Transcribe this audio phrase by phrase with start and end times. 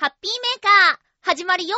[0.00, 1.74] ハッピーメーカー、始まるよ。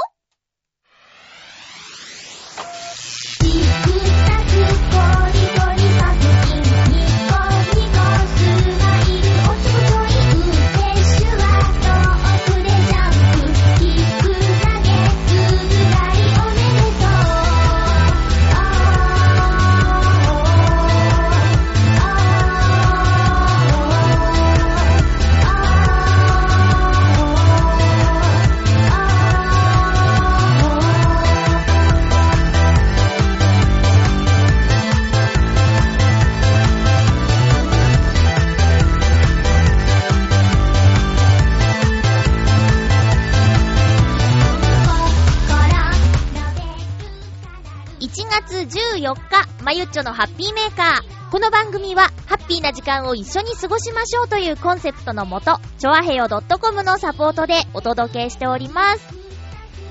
[48.40, 51.30] 月14日、まゆっちょのハッピーメーカー。
[51.30, 59.14] この番組は、ハッピーな時間を一緒に過ごしましょうというコンセプトのもと、ちょあへよ .com のサポートでお届けしております。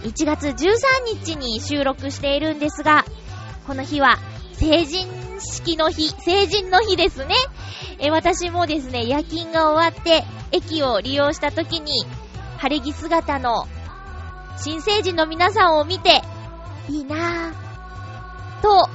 [0.04, 0.56] 1月13
[1.06, 3.06] 日に収録しているんですが、
[3.68, 4.18] この日は、
[4.54, 5.08] 成人
[5.40, 7.36] 式の日、成人の日ですね。
[8.00, 12.08] え、私もですね、夜勤が終わって、駅を利用した時に、
[12.58, 13.68] 晴れ着姿の
[14.58, 16.22] 新成人の皆さんを見て、
[16.90, 17.69] いいなぁ、
[18.62, 18.90] と、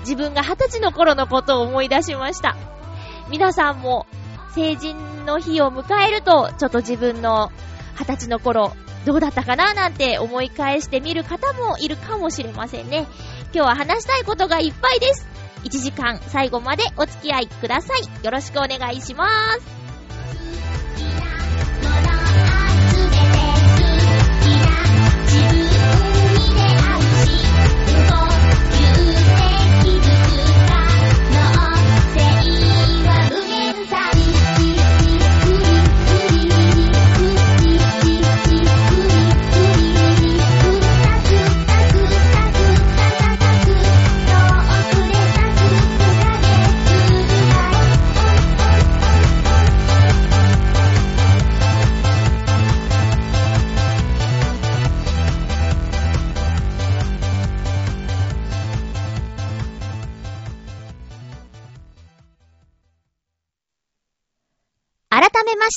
[0.00, 2.56] 自分が二十歳の頃のことを思い出しました。
[3.30, 4.06] 皆さんも
[4.54, 7.50] 成人の日を迎えると、ちょっと自分の
[7.98, 8.72] 二十歳の頃、
[9.04, 13.06] どうだったかななんて思い返してみる方もいるかもしれませんね。
[13.54, 15.26] 今日は話したいことがいっぱいです。
[15.64, 18.24] 1時間最後までお付き合いください。
[18.24, 19.28] よろしくお願いしま
[19.60, 19.81] す。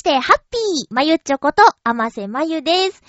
[0.06, 3.02] して、ハッピーまゆっちょこと、あませまゆです。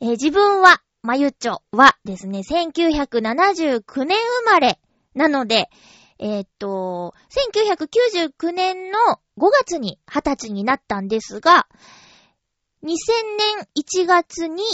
[0.00, 4.80] えー、自分は、まゆっちょはですね、1979年生まれ
[5.14, 5.70] なので、
[6.18, 7.14] えー、っと、
[7.54, 8.98] 1999年の
[9.38, 11.68] 5月に20歳になったんですが、
[12.82, 12.88] 2000
[13.56, 13.68] 年
[14.02, 14.64] 1月に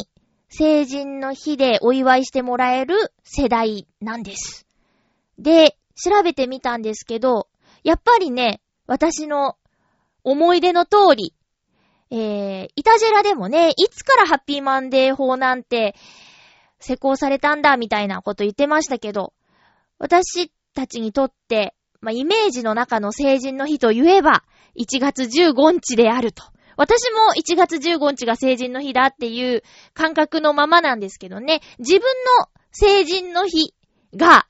[0.48, 4.66] 成人の日でお祝いしてもらえる世代なんです。
[5.38, 7.48] で、調べてみたんですけど、
[7.84, 9.56] やっぱりね、私の
[10.25, 11.35] 思い出の通り、
[12.10, 15.94] えー、イタジェラでもね、いつからハッピーマンデー法なんて
[16.78, 19.32] 施行されたんだみたいなこと言ってましたけど、
[19.98, 24.44] 私たちにとって、まあ、イメージの中の成人の日と言えば、
[24.78, 26.44] 1月15日であると。
[26.76, 29.62] 私も1月15日が成人の日だっていう
[29.94, 32.02] 感覚のままなんですけどね、自分
[32.38, 33.74] の成人の日
[34.14, 34.46] が、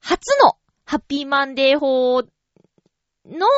[0.00, 3.48] 初のハッピーマンデー法の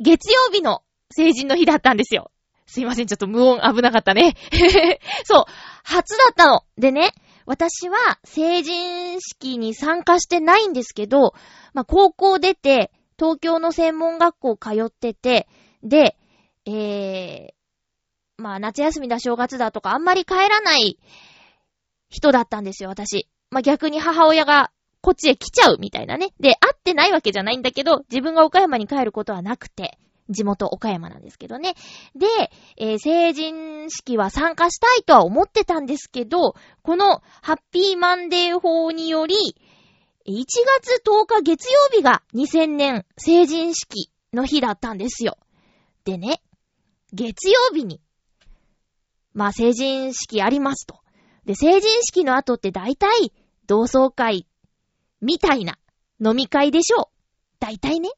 [0.00, 2.30] 月曜日の成人の日だったんですよ。
[2.66, 4.34] すいません、ちょっと無音危なかったね。
[5.24, 5.44] そう、
[5.84, 6.64] 初だったの。
[6.76, 7.14] でね、
[7.46, 11.32] 私は成人式に参加してないんですけど、
[11.72, 15.48] まあ、高校出て、東京の専門学校通ってて、
[15.82, 16.16] で、
[16.66, 20.98] えー、まあ、夏休みだ正月だとかあんまり帰らない
[22.10, 23.28] 人だったんですよ、私。
[23.50, 24.70] まあ、逆に母親が
[25.00, 26.32] こっちへ来ちゃうみたいなね。
[26.40, 29.98] で、会ってないわけじゃないんだけど、自分が岡山に帰ることはなくて、
[30.28, 31.74] 地元岡山なんですけどね。
[32.14, 32.26] で、
[32.76, 39.34] えー、成人式は参加したいとは思ってたんですけど、このハッピーマンデー法により、
[40.26, 40.44] 1
[40.82, 45.38] 月10日月曜日が2000年成人式の日だったんですよ。
[46.04, 46.42] でね、
[47.12, 48.02] 月曜日に、
[49.32, 51.00] まあ成人式ありますと。
[51.46, 53.32] で、成人式の後って大体
[53.66, 54.46] 同窓会
[55.20, 55.78] みたいな
[56.24, 57.04] 飲み会でしょう。
[57.60, 58.10] 大体ね。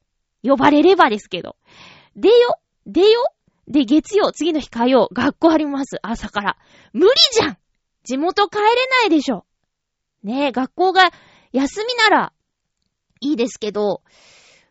[0.43, 1.55] 呼ばれればですけど。
[2.15, 3.25] でよ、でよ、
[3.67, 5.97] で月曜、次の日火曜、学校あります。
[6.01, 6.57] 朝から。
[6.93, 7.57] 無理じゃん
[8.03, 9.45] 地元帰れないでしょ。
[10.23, 11.11] ねえ、学校が
[11.51, 12.33] 休みなら
[13.21, 14.01] いいですけど、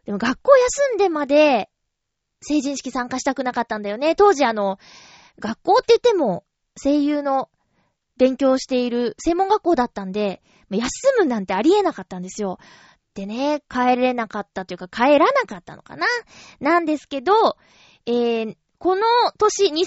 [0.04, 1.70] でも学校休んでまで
[2.42, 4.16] 成人式参加したくなかったんだよね。
[4.16, 4.78] 当時あの、
[5.38, 6.44] 学校って言っても
[6.82, 7.48] 声優の
[8.20, 10.88] 勉強している専門学校だったんで、休
[11.18, 12.58] むなんてありえなかったんですよ。
[13.14, 16.06] でね、帰れなかったというか帰らなかったのかな？
[16.60, 17.56] なんですけど、
[18.04, 19.02] えー、この
[19.38, 19.80] 年、2000年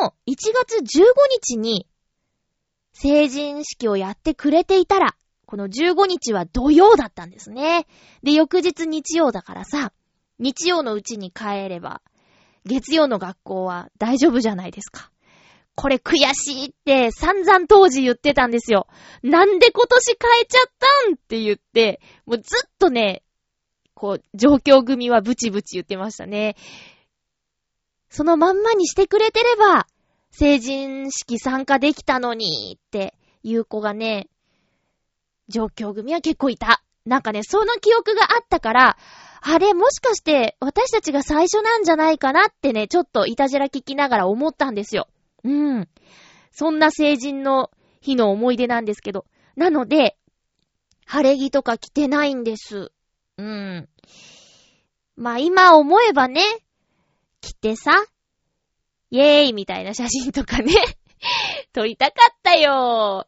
[0.00, 1.86] の1月15日に、
[2.92, 5.14] 成人式をやってくれていたら、
[5.46, 7.86] この15日は土曜だったんですね。
[8.24, 9.92] で、翌日日曜だからさ、
[10.40, 12.02] 日曜のうちに帰れば、
[12.66, 15.12] 月曜の学校は大丈夫じゃないですか。
[15.74, 18.86] これ悔しいって散々当時言ってたんですよ。
[19.22, 20.72] なんで今年変えちゃっ
[21.06, 23.22] たんって言って、もうずっとね、
[23.94, 26.56] こう、状況組はブチブチ言ってましたね。
[28.10, 29.86] そのまんまにしてくれてれば、
[30.30, 34.28] 成人式参加できたのにっていう子がね、
[35.48, 36.82] 状況組は結構いた。
[37.04, 38.96] なんかね、その記憶があったから、
[39.40, 45.08] あれ、もしかして私たちが最初なんじゃないかなってね、ちょっといたじら聞きながら思ったんですよ。
[45.44, 45.88] うん。
[46.50, 49.26] そんな成人の日の思い出なんですけど。
[49.56, 50.16] なので、
[51.06, 52.92] 晴れ着とか着てないんです。
[53.38, 53.88] うん。
[55.16, 56.42] まあ今思えばね、
[57.40, 57.92] 着てさ、
[59.10, 60.72] イェーイみたいな写真とかね
[61.72, 63.26] 撮りたかったよ。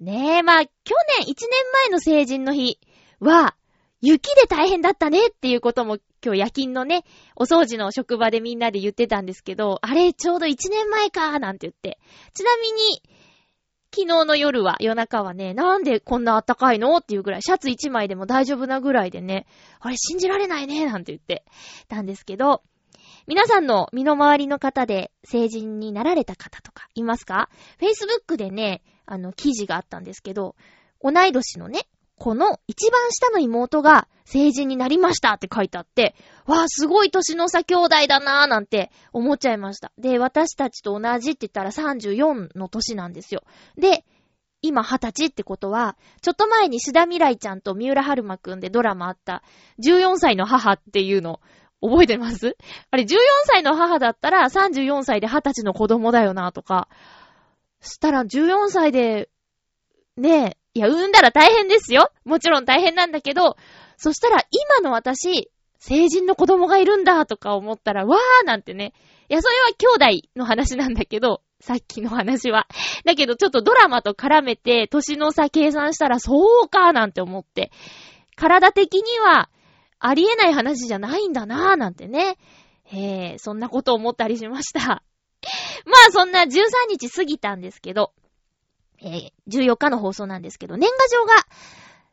[0.00, 0.72] ねえ、まあ去
[1.20, 1.36] 年、1年
[1.84, 2.78] 前の成人の日
[3.20, 3.56] は、
[4.00, 7.04] 雪で大変だったねっていうことも今日夜勤のね、
[7.36, 11.98] お掃除の職場でみんなで言ってたんですけど、あれちょうど1年前かなんて言って。
[12.32, 13.02] ちなみに、
[13.94, 19.46] 昨日の夜は、夜中はね、なんでこんな暖かいのっていうぐらい、シャツ1枚でも大丈夫なぐらいでね、
[19.80, 21.44] あれ信じられないねなんて言って
[21.88, 22.62] たんですけど、
[23.26, 30.56] 皆さんの身の回りの方で成人になられた方とかいますか ?Facebook でね、あの、記事があったんですけど、
[31.02, 36.14] 同い年のね、この一番下の妹が成人になりましたって書いてあって、
[36.46, 39.92] わあ、すごい年の差兄弟だなーなんて思っちゃいました。
[39.98, 43.42] で、私たちと同じって言ったら34の年なんですよ。
[43.76, 44.04] で、
[44.62, 49.42] 今20歳ってことは、ちょっと前に志田未来ちゃんと三浦春馬くんでドラマあった
[49.84, 51.40] 14歳の母っていうの
[51.82, 52.56] 覚えてます？
[52.90, 53.16] あれ14
[53.46, 56.88] 歳の母だったら34歳で20歳の子供だよなとか、
[57.82, 59.28] したら14歳で、
[60.16, 62.10] ねえ、いや、産んだら大変ですよ。
[62.24, 63.56] もちろん大変なんだけど、
[63.96, 68.92] そしたら今の私、成人の子供がいるんだとか思ったら、わーなんてね。
[69.28, 69.68] いや、それは
[70.08, 72.66] 兄弟の話なんだけど、さっきの話は。
[73.04, 77.70] だけどちょっとドラマと絡めて、年の差計算したら、そうかーなんて思って。
[78.36, 79.50] 体的には、
[80.00, 82.36] ありえない話じゃないんだなーなんてね。
[82.92, 84.80] えー、そんなこと思ったりしました。
[85.86, 86.48] まあそんな13
[86.88, 88.12] 日過ぎたんですけど、
[89.00, 91.34] えー、14日の放送なんですけど、年賀状が、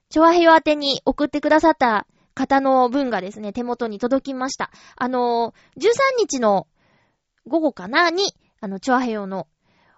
[0.09, 4.71] チョアヘヨ宛てに送ってくださった方の分がですね、手元に届きました。
[4.95, 5.89] あのー、13
[6.19, 6.67] 日の
[7.47, 9.47] 午後かなに、あの、チョアヘヨの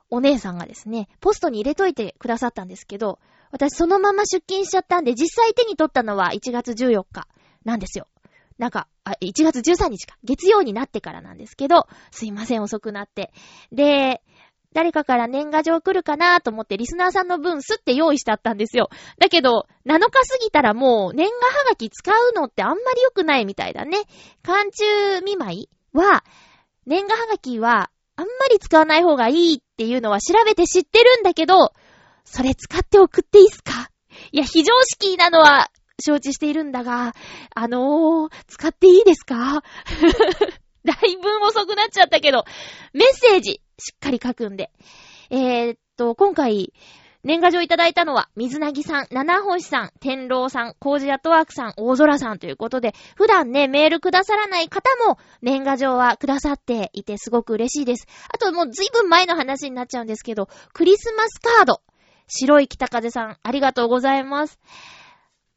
[0.09, 3.19] お姉さんがですね、ポストに入れといてくださったんですけど、
[3.51, 7.27] 私そのまま出勤しちゃったんで、実際手に取ったのは1月14日
[7.65, 8.07] なんですよ。
[8.57, 10.15] なんか、あ、1月13日か。
[10.23, 13.33] 月曜になってからなんですけど、すいません、遅くなって。
[13.71, 14.21] で、
[14.73, 18.89] 誰かから年賀状来るかなと思ってリスナーさんの分すって用意してあったんですよ。
[19.19, 23.97] だけど、7日過ぎたらもう年賀はがき使うのってあんまり良くないみたいだね。
[24.43, 26.23] 寒中見舞いは、
[26.85, 31.73] 年賀はがきはあんまり使わない方がいいっていうのは調べて知ってるんだけど、
[32.25, 33.89] それ使って送っていいっすか？
[34.31, 35.69] いや、非常識なのは
[36.03, 37.13] 承知しているんだが、
[37.55, 39.63] あのー、使っていいですか？
[40.85, 42.45] だいぶ遅くなっちゃったけど、
[42.93, 44.71] メッセージ、しっかり書くんで。
[45.29, 46.73] えー、っと、今回、
[47.23, 58.07] 年賀状いただいたのは、水なぎさん、七星さん、天狼さん、コージアットワークさん、大空さんということで、普段ね、メールくださらない方も、年賀状はくださっていてすごく嬉しいです。
[58.29, 61.81] あともうずいぶん前の話になっちゃうんですけど、クリスマスカード。
[62.27, 64.59] 白い北風さん、ありがとうございます。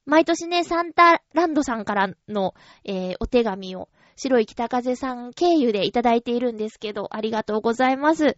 [0.05, 8.37] 毎年ね、サンタランドさんからの、えー、お手紙を白い北風さん経由でいただいているんですけど、ありがとうございます。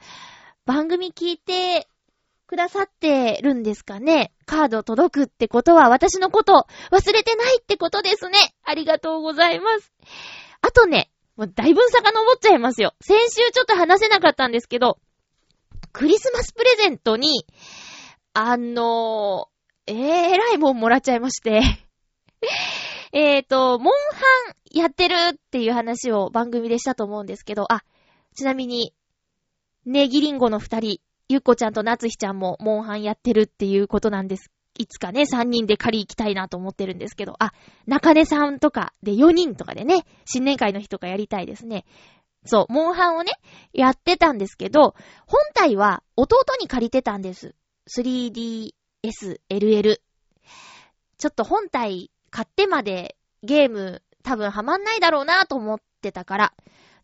[0.67, 1.89] 番組聞いて
[2.47, 4.33] くださってるんですかね？
[4.47, 8.39] カード届くってことは私のこと忘れてないってことですね。
[8.65, 9.93] ありがとうございます。
[10.61, 12.95] あとね、もうだいぶ遡っちゃいますよ。
[13.01, 14.99] 先週ちょっと話せなかったんですけど、
[15.93, 17.47] クリスマスプレゼントに、
[18.33, 21.61] あのー、えー、らいもんもらっちゃいまして
[23.13, 27.83] えっと、モンハンやってるっていう話を番組でしたと思うんですけど、あ、
[28.35, 28.95] ちなみに、
[29.85, 34.51] ネギリンゴの二人、ゆっこちゃんとなつひちゃんもモンハンやってるっていうことなんです。
[34.79, 37.53] いつかね、三人で借り行きたいなと思ってるんですけど、あ、
[37.87, 41.85] 中根さんとかで四人とかでね、新年会の日とかやりたいですね。
[42.45, 43.33] そう、モンハンをね、
[43.73, 44.95] やってたんですけど、
[45.27, 47.55] 本体は弟に借りてたんです。
[47.95, 48.71] 3DS
[49.51, 50.01] LL。
[51.19, 56.53] ちょっと本体買ってまでゲーム多分ハマんないだろうなと思ってたから。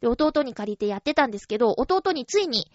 [0.00, 2.70] で、弟に借りてやってたんですけど、弟についに、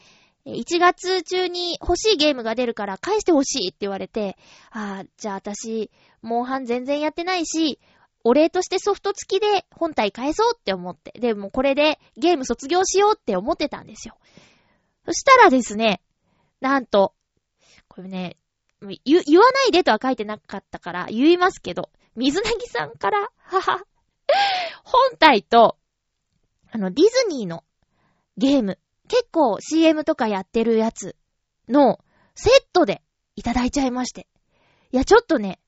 [0.45, 4.37] 1月中に欲しいゲームが出るから返して欲しいって言われて、
[4.71, 5.91] ああ、じゃあ私、
[6.21, 7.79] モンハン全然やってないし、
[8.23, 11.11] お礼としてソフト付きで本体返そうって思って。
[11.19, 14.17] で、もこれでゲーム卒業しようって思ってたんですよ。
[15.05, 16.01] そしたらですね、
[16.61, 17.13] なんと、
[17.87, 18.37] これね、
[18.81, 23.81] 言、言わないでとは書いてなかったから言いますけど、水なぎさんから、はは、
[24.83, 25.77] 本体と、
[26.71, 27.63] あの、ディズニーの
[28.37, 31.15] ゲーム、結構 CM とかやってるやつ
[31.67, 31.99] の
[32.35, 33.01] セットで
[33.35, 34.27] いただいちゃいまして。
[34.91, 35.59] いや、ちょっとね、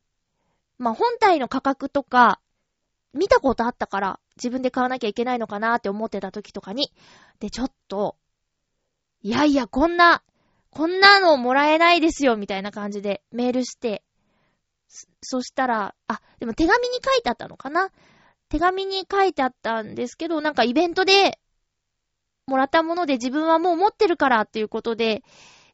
[0.78, 2.40] まあ、本体の価格とか、
[3.14, 6.94] 見たことあったから、自分で買わなきゃいけないのかなって思ってた時とかに、
[7.40, 8.16] で、ちょっと、
[9.22, 10.24] いやいや、こんな、
[10.70, 14.04] こんなのもらえないですよ、みたいな感じでメールして、
[15.22, 17.92] そしたら、あ、でも手紙に書いてあったのかな？
[18.52, 21.40] 手紙に書いてあったんですけど、なんかイベントで
[22.48, 25.24] もらったもので自分はもう持ってるからっていうことで、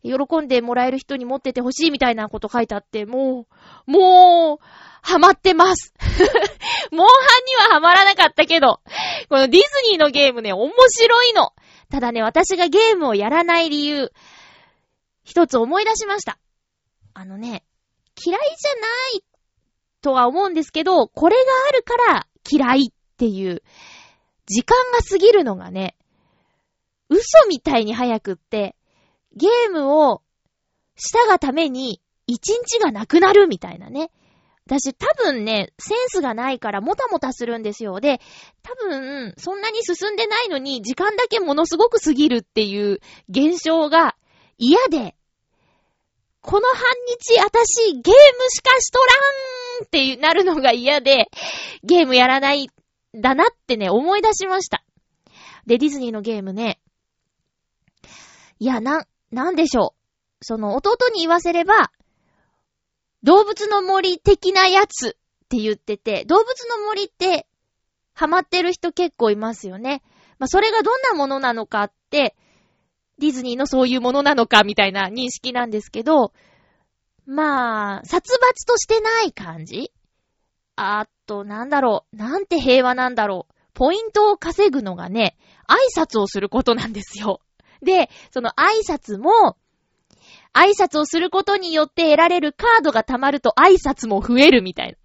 [0.03, 3.47] 喜んでもらえる人に持っててほしいみたいなこと書いてあって、も
[3.87, 4.65] う、もう、
[5.01, 5.91] ハマってます。
[6.91, 8.79] モンハンにはハマらなかったけど、
[9.27, 11.53] このディズニーのゲームね、面白いの。
[11.89, 14.11] ただね、私がゲームをやらない理由、
[15.23, 16.37] 一つ思い出しました。
[17.15, 17.63] あのね、
[18.23, 19.23] 嫌いじゃない
[20.01, 23.63] とは思うんですけど、これがあるから嫌いっていう、
[24.45, 25.95] 時間が過ぎるのがね、
[27.09, 28.75] 嘘みたいに早くって、
[29.35, 30.21] ゲームを
[30.95, 34.11] したがために一日がなくなるみたいなね。
[34.65, 38.01] 私多分ね、センスがないからもたもたするんですよ。
[38.01, 38.19] で、
[38.63, 42.99] 多分、そんなに進んでないのに時間だけものすごく過ぎるっていう
[43.29, 44.17] 現象が
[44.57, 45.15] 嫌で、
[46.41, 46.77] この半
[47.07, 51.29] 日私ゲームしかしとらんってなるのが嫌で、
[51.83, 52.69] ゲームやらない、
[53.13, 54.83] だなってね、思い出しました。
[55.65, 56.79] で、ディズニーのゲームね、
[58.59, 59.93] いや、な、なんでしょ
[60.41, 60.45] う。
[60.45, 61.91] その、弟に言わせれば、
[63.23, 65.11] 動物の森的なやつっ
[65.49, 67.47] て言ってて、動物の森って、
[68.13, 70.01] ハマってる人結構いますよね。
[70.39, 72.35] まあ、それがどんなものなのかって、
[73.19, 76.33] ディズニーのそういうものなのかみたいな認識なんですけど、
[77.27, 79.91] まあ、殺伐としてない感じ？
[80.77, 82.15] あと、なんだろう。
[82.15, 83.53] なんて平和なんだろう。
[83.73, 87.41] ポイントを稼ぐのがね、挨拶をすることなんですよ。
[87.81, 89.57] で、その挨拶も、
[90.53, 94.97] 挨拶をすることによって得られるカードが溜まると挨拶も増えるみたいな。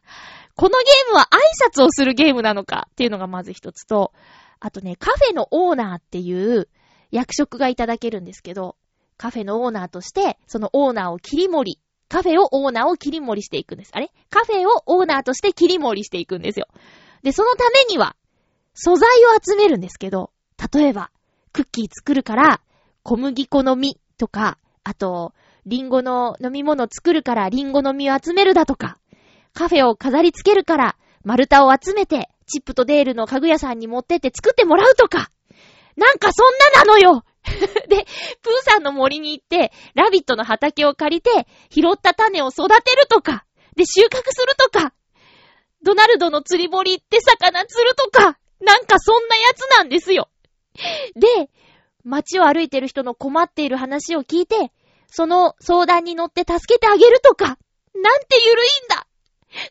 [0.54, 4.12] このゲームは挨拶をするゲームなのかっていうのがまず一つと、
[4.60, 6.68] あとね、カフェのオーナーっていう
[7.10, 8.76] 役職がいただけるんですけど、
[9.16, 11.80] カフェのオーナーとして、そのオーナーを切り盛り、
[12.12, 13.90] カフェをオーナーを切り盛りしていくんです。
[13.94, 14.12] あれ？
[14.28, 16.66] カフェをオーナーとして切り盛りしていくんですよ。
[17.22, 18.16] で、そのためには、
[18.74, 20.30] 素材を集めるんですけど、
[20.74, 21.10] 例えば、
[21.54, 22.60] クッキー作るから、
[23.02, 25.32] 小麦粉の実とか、あと、
[25.64, 28.98] リンゴの飲み物作るからリンゴの実を集めるだとか、
[29.54, 35.30] カフェを飾り付けるから丸太を集めて、チップとデールの家具屋さんに持ってって作ってもらうとか、
[35.96, 37.24] なんかそんななのよ
[37.88, 38.06] で、
[38.42, 43.44] プーさんの森に行って、ラビットの畑を借りて、拾った種を育てるとか、
[43.76, 44.94] で、収穫するとか、
[45.82, 50.28] ドナルドの釣り堀行って魚釣るとか、なんかそんなやつなんですよ。
[51.16, 51.50] で、
[52.04, 54.72] 街を歩いてる人の困っている話を聞いて、
[55.08, 57.58] その相談に乗って助けてあげるとか、
[57.94, 59.06] なんてゆるいんだ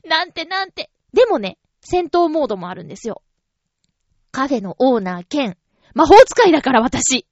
[0.08, 0.92] なんてなんて。
[1.14, 3.24] でもね、戦闘モードもあるんですよ。
[4.32, 5.58] カフェのオーナー兼、
[5.94, 7.26] 魔法使いだから私。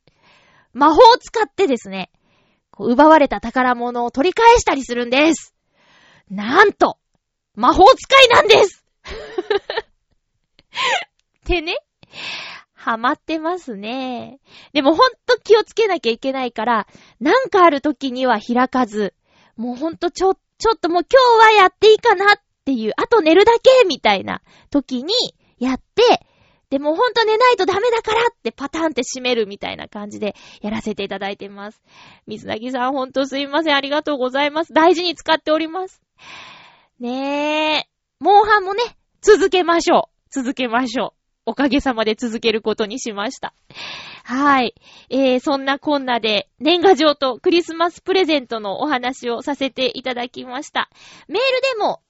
[0.74, 2.12] 魔法を使ってですね、
[2.78, 5.54] 奪われた宝物を取り返したりするんです。
[6.30, 6.98] なんと、
[7.56, 8.86] 魔法使いなんです
[11.42, 11.78] ってね。
[12.74, 14.40] ハマってますね。
[14.72, 16.88] でもほんと気をつけなきゃいけないから、
[17.20, 19.14] なんかある時には開かず、
[19.58, 25.14] もうほんとちょ、ちょっともう今日はやっていいかなっていう、あと寝るだけみたいな時に
[25.58, 26.26] やって、
[26.70, 31.82] でもほんと寝ないとダメだからってパターンって閉めるみたいな感じでやらせていただいてます。
[32.28, 33.76] 水なさんほんとすいません。
[33.76, 34.74] ありがとうございます。
[34.74, 36.02] 大事に使っております。
[37.00, 37.90] ねえ。
[38.20, 38.84] モンハンもね、
[39.22, 40.20] 続けましょう。
[40.30, 41.20] 続けましょう。
[41.48, 43.56] おかげさまで続けることにしました。
[44.24, 44.76] はい。
[45.10, 50.92] えー、そんなこんなで、年賀状とクリスマスプレゼントのお話をさせていただきました。
[51.28, 52.02] メールでも、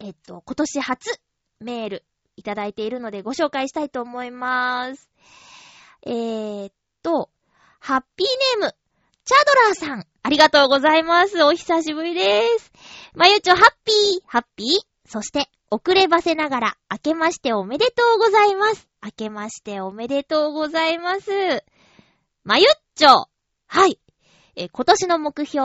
[0.00, 1.20] えっと、今年初
[1.60, 2.04] メール
[2.42, 5.08] いただいているのでご紹介したいと思います。
[6.04, 7.30] えー、っと、
[7.78, 8.74] ハッピーネーム、
[9.24, 11.40] チャドラーさん、ありがとうございます。
[11.44, 12.72] お久しぶりです。
[13.14, 14.68] まゆちょ、ハッピー、ハッピー。
[15.08, 18.88] そして、遅ればせながら、明けましておめでとうございます。
[19.04, 21.30] 明けましておめでとうございます。
[22.42, 23.28] まゆっちょ。
[23.68, 24.00] はい。
[24.56, 25.64] え、今年の目標、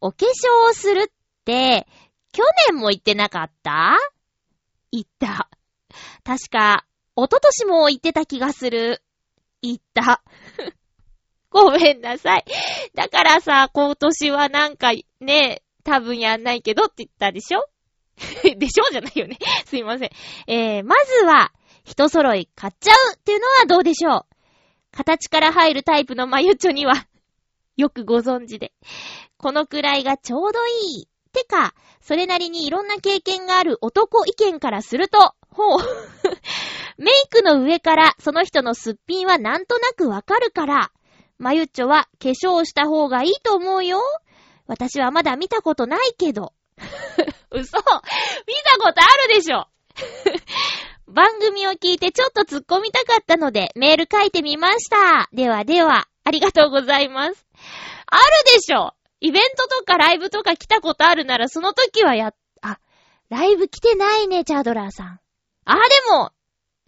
[0.00, 1.06] お化粧をするっ
[1.44, 1.86] て、
[2.32, 3.96] 去年も言ってなかった？
[4.92, 5.48] 言った。
[6.24, 6.86] 確か、
[7.16, 9.02] 一昨年も言ってた気がする。
[9.62, 10.22] 言った。
[11.50, 12.44] ごめんなさい。
[12.94, 17.64] だからさ、今年はなんかね、多分やんないけどって言ったでしょ？
[18.56, 18.90] でしょ？
[18.90, 19.38] じゃないよね。
[19.66, 20.10] すいません。
[20.46, 21.52] えー、まずは、
[21.84, 24.26] 人揃い買っちゃうっていうのはどうでしょう？
[24.90, 27.06] 形から入るタイプのマユチョには、
[27.76, 28.72] よくご存知で。
[29.36, 31.08] このくらいがちょうどいい。
[31.32, 35.78] てか、それなりにいろんな経験がある男意見からすると、ほう。
[36.98, 40.92] メイクの上からその人のすっぴんはなんとなくわかるから、
[41.38, 44.00] マユッチョは化粧した方がいいと思うよ。
[44.66, 46.52] 私はまだ見たことないけど。
[47.50, 47.84] 嘘見
[48.64, 49.66] たことあるでしょ
[51.08, 55.28] 番組を聞いてちょっと突っ込みたかったのでメール書いてみました。
[55.32, 57.46] ではでは、ありがとうございます。
[58.06, 58.22] ある
[58.54, 62.78] でしょイベントとかライブとか来たことあるならその時はや、あ、
[63.30, 65.20] ライブ来てないね、チャードラーさん。
[65.66, 66.32] ああ、でも、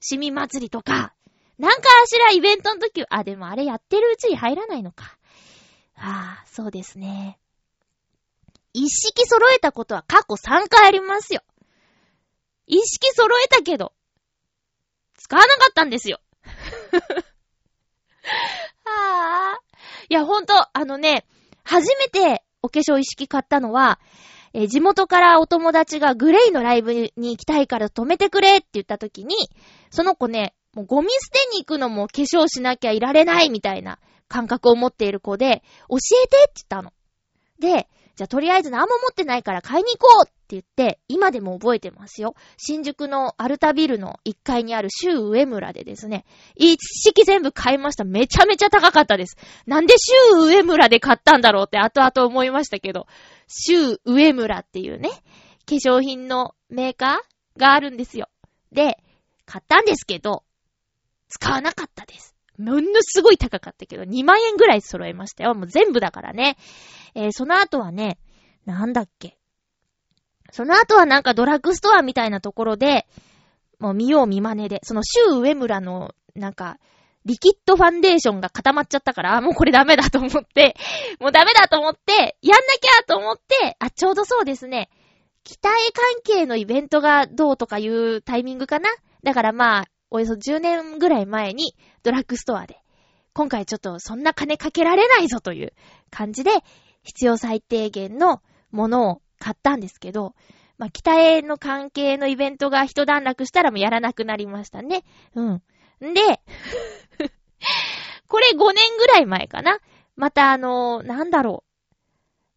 [0.01, 1.13] 市民祭りとか、
[1.59, 5.19] なんかあしらイベントの時、あ、でもあれやってるうちに入らないのか。
[5.97, 7.41] ああ、そうですね。
[8.73, 11.43] 一式揃えたことは過去3回ありますよ。
[12.67, 13.93] 一式揃えたけど、
[15.17, 16.21] 使わなかったんですよ。
[18.85, 19.61] は あ。
[20.09, 21.27] いや、ほんと、あのね、
[21.65, 23.99] 初めてお化粧一式買ったのは、
[24.59, 29.37] えー、地元からお友達がグレイのライブに行きたいから止めてくれって言った時に、
[29.91, 36.93] その子ね、もうゴミ捨てに行くのも化粧しなきゃいられないみたいな感覚を持っている子で、教えてって言ったの。
[37.61, 37.89] で、
[38.19, 42.35] じゃあとりあえず何も持ってないから買いに行こうって言って、今でも覚えてますよ。
[42.57, 46.25] 新宿のアルタビルの1階にあるシュー上村でですね、
[46.57, 48.03] 一式全部買いました。
[48.03, 49.37] めちゃめちゃ高かったです。
[49.67, 53.07] なんでシュー上村で買ったんだろうって後々思いましたけど、
[53.47, 58.29] シュー上村っていうね、化粧品のメーカーがあるんですよ。
[58.73, 58.99] で、
[59.47, 60.43] 買ったんですけど、
[61.29, 62.35] 使わなかったです。
[62.59, 65.55] ものすごい高かったけど、2万円ぐらい揃えましたよ。
[65.55, 66.57] もう全部だからね。
[67.15, 68.19] えー、その後はね、
[68.65, 69.39] なんだっけ。
[70.51, 73.07] その後はなんかドラッグストアみたいなところで、
[73.79, 76.79] もう見よう見真似で、そのシュー上村の、なんか、
[77.25, 80.77] リキッドファンデーションが固まっちゃったから、あ、もうこれダメだと思って、
[81.21, 84.89] もうダメだと思って、やんなきゃと思って、あ、ちょうどそうですね。
[85.45, 88.91] 期待関係のイベントがどうとかいうタイミングかな
[89.23, 92.79] だからまあ、およそ10年ぐらい前にドラッグストアで、
[93.35, 95.73] 今回ちょっとそんな金かけられないぞという
[96.11, 96.51] 感じで、
[97.09, 100.35] 必要最低限のものを買ったんですけど、
[100.77, 105.05] まあ、北への関係のイベントが一段落したらもうやらなくなりましたね。
[105.35, 105.55] うん。
[105.55, 105.63] ん
[106.13, 106.21] で、
[108.29, 109.79] これ5年ぐらい前かな。
[110.17, 111.65] またあのー、なんだろ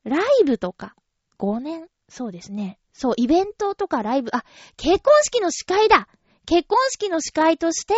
[0.03, 0.09] う。
[0.09, 0.95] ライブとか、
[1.39, 1.87] 5年？
[2.09, 2.77] そうですね。
[2.91, 4.43] そう、イベントとかライブ、あ、
[4.75, 6.09] 結婚式の司会だ
[6.45, 7.93] 結婚式の司会として、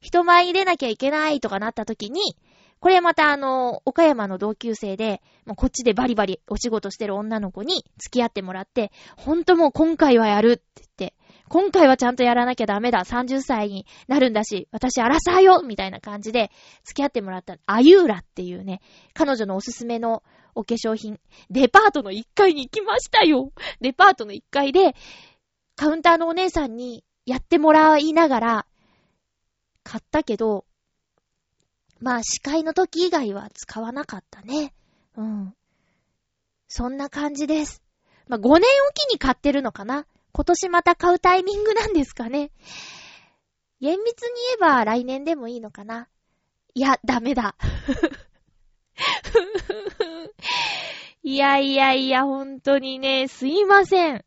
[0.00, 2.34] 人前に出なきゃいけないとかなった時に、
[2.80, 11.14] これまたあの、岡山の同級生で、もうこっちでバリバリお仕事してる女の子に付き合ってもらって、ほんともう今回はやるって言って、
[11.48, 13.04] 今回はちゃんとやらなきゃダメだ。
[13.04, 16.50] 30歳になるんだし、私アラサーよみたいな感じで
[16.84, 18.80] 付き合ってもらったあゆーらっていうね、
[19.14, 20.22] 彼女のおすすめの
[20.54, 21.18] お化粧品、
[21.50, 23.52] デパートの1階に行きましたよ。
[23.80, 24.94] デパートの1階で、
[25.74, 28.66] カウンターのお姉さんにやってもらいながら、
[29.84, 30.66] 買ったけど、
[32.00, 34.72] まあ、司会の時以外は使わなかったね。
[35.16, 35.54] うん。
[36.68, 37.82] そんな感じです。
[38.28, 42.50] まあ、5年おきに買ってるのかな今年また買うタイミングなんですかね。
[43.80, 46.08] 厳密に言えば来年でもいいのかな
[46.74, 47.56] いや、ダメだ。
[51.22, 54.24] いやいやいや、ほんとにね、すいません。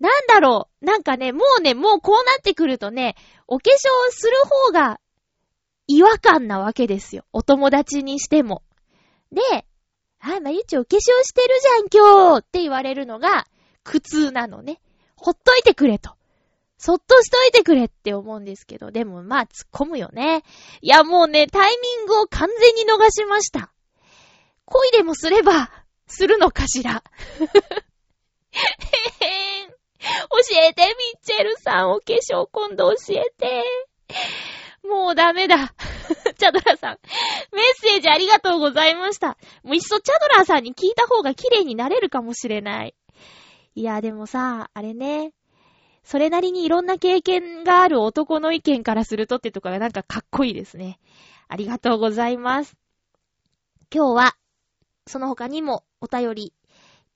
[0.00, 0.84] なんだろう。
[0.84, 3.74] なんかね、もうね、もうこうなってくるとね、お化粧
[4.10, 4.32] する
[4.66, 5.00] 方が
[5.92, 7.24] 違和感なわけですよ。
[7.32, 8.62] お友達にしても。
[9.32, 9.40] で、
[10.18, 11.48] はい、まゆちお化粧してる
[11.90, 13.48] じゃん、今日って言われるのが
[13.82, 14.80] 苦痛なのね。
[15.16, 16.12] ほっといてくれと。
[16.78, 20.44] そっとしといてくれって思うんですけど、でもまあ突っ込むよね。
[20.80, 23.72] いやもうね、タイミングを完全に逃しました。
[24.66, 25.72] 恋でもすれば、
[26.06, 27.02] するのかしら。
[28.52, 29.70] へへん。
[29.70, 29.76] 教
[30.62, 30.88] えて、ミ
[31.20, 31.90] ッチェルさん。
[31.90, 33.64] お化粧今度教えて。
[34.84, 35.74] もうダメだ。
[36.38, 36.98] チャドラさん。
[37.52, 39.36] メッセージありがとうございました。
[39.62, 42.94] もういっそチャドラさんに聞いた方が綺麗になれるかもしれない。
[43.74, 45.32] いや、でもさ、あれね。
[46.02, 50.98] それなりにいろんな経験がある男の意見からするとってとかがなんかかっこいいですね。
[51.48, 52.76] ありがとうございます。
[53.94, 54.36] 今日は、
[55.06, 56.54] その他にもお便り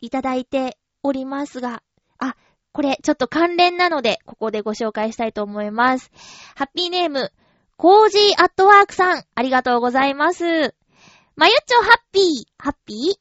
[0.00, 1.82] いただいておりますが、
[2.18, 2.36] あ、
[2.72, 6.10] これちょっと関連なので、ここでご紹介したいと思います。
[6.56, 7.32] ハッピーネーム、
[7.76, 10.44] コージーアットワークさん、ありがとうございます。
[11.36, 12.24] まゆっちょハッピー、
[12.56, 13.18] ハッピー？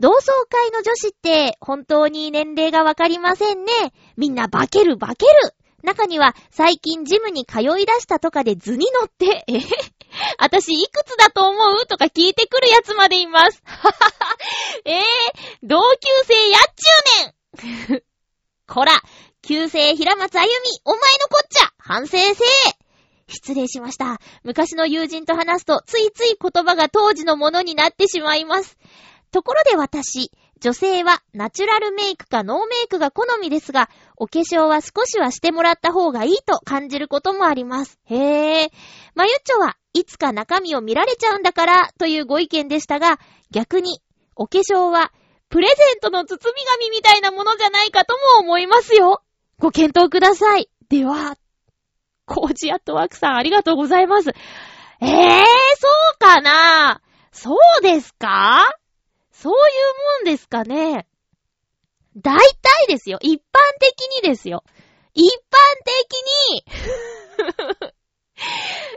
[0.00, 3.72] 同窓会の女子って本当に年齢がわかりませんね。
[4.16, 5.32] みんな化ける化ける。
[5.82, 9.60] 中には最近ジムに通い出したとかで図に乗って、え
[10.38, 11.86] 私いくつだと思う？
[11.86, 13.62] とか聞いてくるやつまでいます。
[13.64, 14.36] ははは
[14.86, 15.02] えー、
[15.62, 18.02] 同級生やっちゅうねん
[18.66, 18.92] こら、
[19.42, 22.81] 旧姓平松あゆみ、お前のこっちゃ反省せえ
[23.28, 24.20] 失礼しました。
[24.42, 28.78] 昔の友人と話すと、ついつい言葉が当時のものになってしまいます。
[29.30, 30.30] ところで私、
[30.60, 37.98] 女性はナチュラルメイクかノーメイクが好みですが、お化粧は少しはしてもらった方がいいと感じることもあります。
[38.04, 38.70] へぇー。
[39.14, 43.18] まゆっちょはいつか中身を見られちゃうんだからというご意見でしたが、
[43.50, 44.00] 逆に、
[44.36, 45.12] お化粧は
[45.48, 49.20] プレゼントの包み紙みたいなものじゃないかとも思いますよ。
[49.58, 50.68] ご検討ください。
[50.88, 51.36] では、
[52.26, 54.30] コージアットワークさんありがとうございます。
[55.00, 55.44] えぇ、ー、
[55.78, 57.00] そうかな？
[57.32, 58.72] そうですか？
[59.32, 61.06] そういうもんですかね？
[62.16, 63.18] 大体ですよ。
[63.20, 63.40] 一般
[63.80, 64.64] 的にですよ。
[65.14, 65.28] 一般
[65.84, 66.64] 的に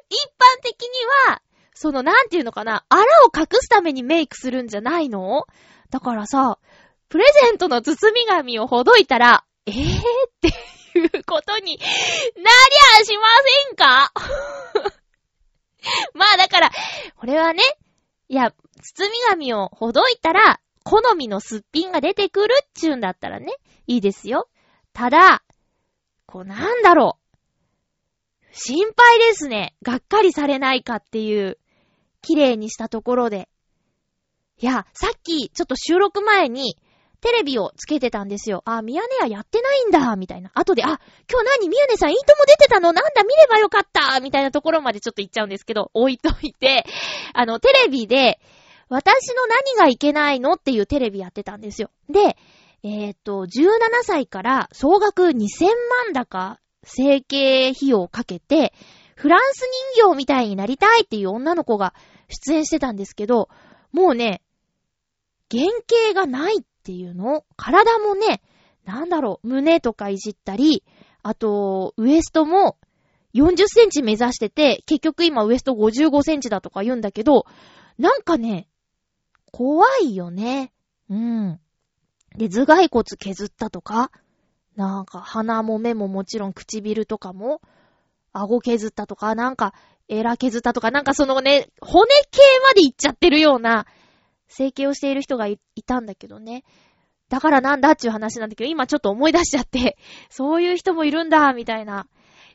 [0.09, 0.88] 一般的に
[1.29, 1.41] は、
[1.73, 5.45] その、なんていうのかな、あらを隠すためにメイクするんじゃないの？
[5.89, 6.57] だからさ、
[7.09, 10.01] プレゼントの包み紙をほどいたら、えぇ、ー、っ
[10.41, 10.53] て
[10.99, 13.23] いうことになりゃしま
[13.67, 14.12] せんか？
[16.13, 16.71] まあだから、
[17.17, 17.63] これはね、
[18.27, 23.53] いや、包み紙をほどいたら、好みのすっぴんが出てくるっちゅうんだったらね、
[23.88, 24.49] いいですよ。
[24.93, 25.43] ただ、
[26.25, 27.25] こうなんだろう。
[28.51, 29.75] 心配ですね。
[29.84, 31.60] がっかりされないかっていう、
[32.21, 33.49] 綺麗にしたところで。
[34.58, 36.77] いや、さっき、ちょっと収録前に、
[37.25, 38.61] テレビをつけてたんですよ。
[38.65, 40.51] あ、ミヤネ屋やってないんだ、みたいな。
[40.53, 42.93] 後で、あ、今日何ミヤネさんいいとも出てたの？
[42.93, 46.85] なんだ見ればよかったみたいなところまでちょっと行っちゃうんですけど、置いといて、
[47.33, 48.39] あの、テレビで、
[48.89, 51.89] 私の何がいけないのっていうテレビやってたんですよ。
[52.11, 52.38] で、
[52.83, 53.69] えっ、ー、と、17
[54.03, 55.65] 歳から総額2000
[56.05, 58.71] 万だか、整形費用をかけて、
[59.15, 59.61] フランス
[59.95, 61.95] 人形みたいになりたいっていう女の子が
[62.29, 63.49] 出演してたんですけど、
[63.91, 64.43] もうね、
[65.49, 68.43] 原型がないっていうの体もね、
[68.86, 70.84] なんだろう、胸とかいじったり、
[71.24, 72.78] あと、ウエストも
[73.34, 77.48] 40センチ目指してて、結局今ウエスト55センチだとか言うんだけど、
[77.98, 78.67] なんかね、
[79.52, 80.71] 怖いよね。
[81.10, 81.60] うん。
[82.38, 84.12] で、頭蓋骨削ったとか、
[84.76, 87.62] なんか鼻も目ももちろん唇とかも、
[88.32, 89.74] 顎削ったとか、なんか、
[90.08, 93.88] エラ削ったとか、なんかそのね、骨系までいっちゃってるような、
[94.47, 96.63] 整形をしている人がいたんだけどね。
[97.29, 99.97] だからなんだっていう話なんだけど、今ちょっと思い出しちゃって、
[100.29, 102.08] そういう人もいるんだ、みたいな。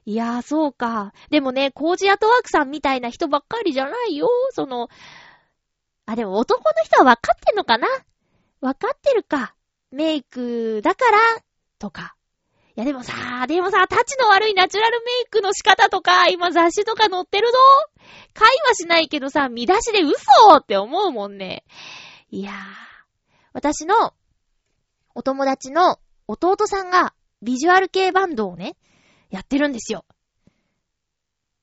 [0.07, 1.13] いやー、そうか。
[1.31, 4.29] でもね、コージアトワークさんみたいな人ばっかりじゃないよ。
[4.51, 4.89] その、
[6.07, 7.87] あ、でも男の人は分かってんのかな？
[8.61, 9.55] 分かってるか。
[9.91, 11.19] メイクだから、
[11.79, 12.15] とか。
[12.81, 17.59] いやでもさ、でもさ、タチの悪いナチュラルメイクの仕方とか、今雑誌とか載ってるぞ。
[18.33, 20.15] 会話しないけどさ、見出しで嘘
[20.57, 21.67] って思うもんね。
[22.31, 22.55] いやー。
[23.53, 24.15] 私の
[25.15, 27.13] お友達の弟さんが
[27.43, 28.79] ビジュアル系バンドをね、
[29.29, 30.07] やってるんですよ。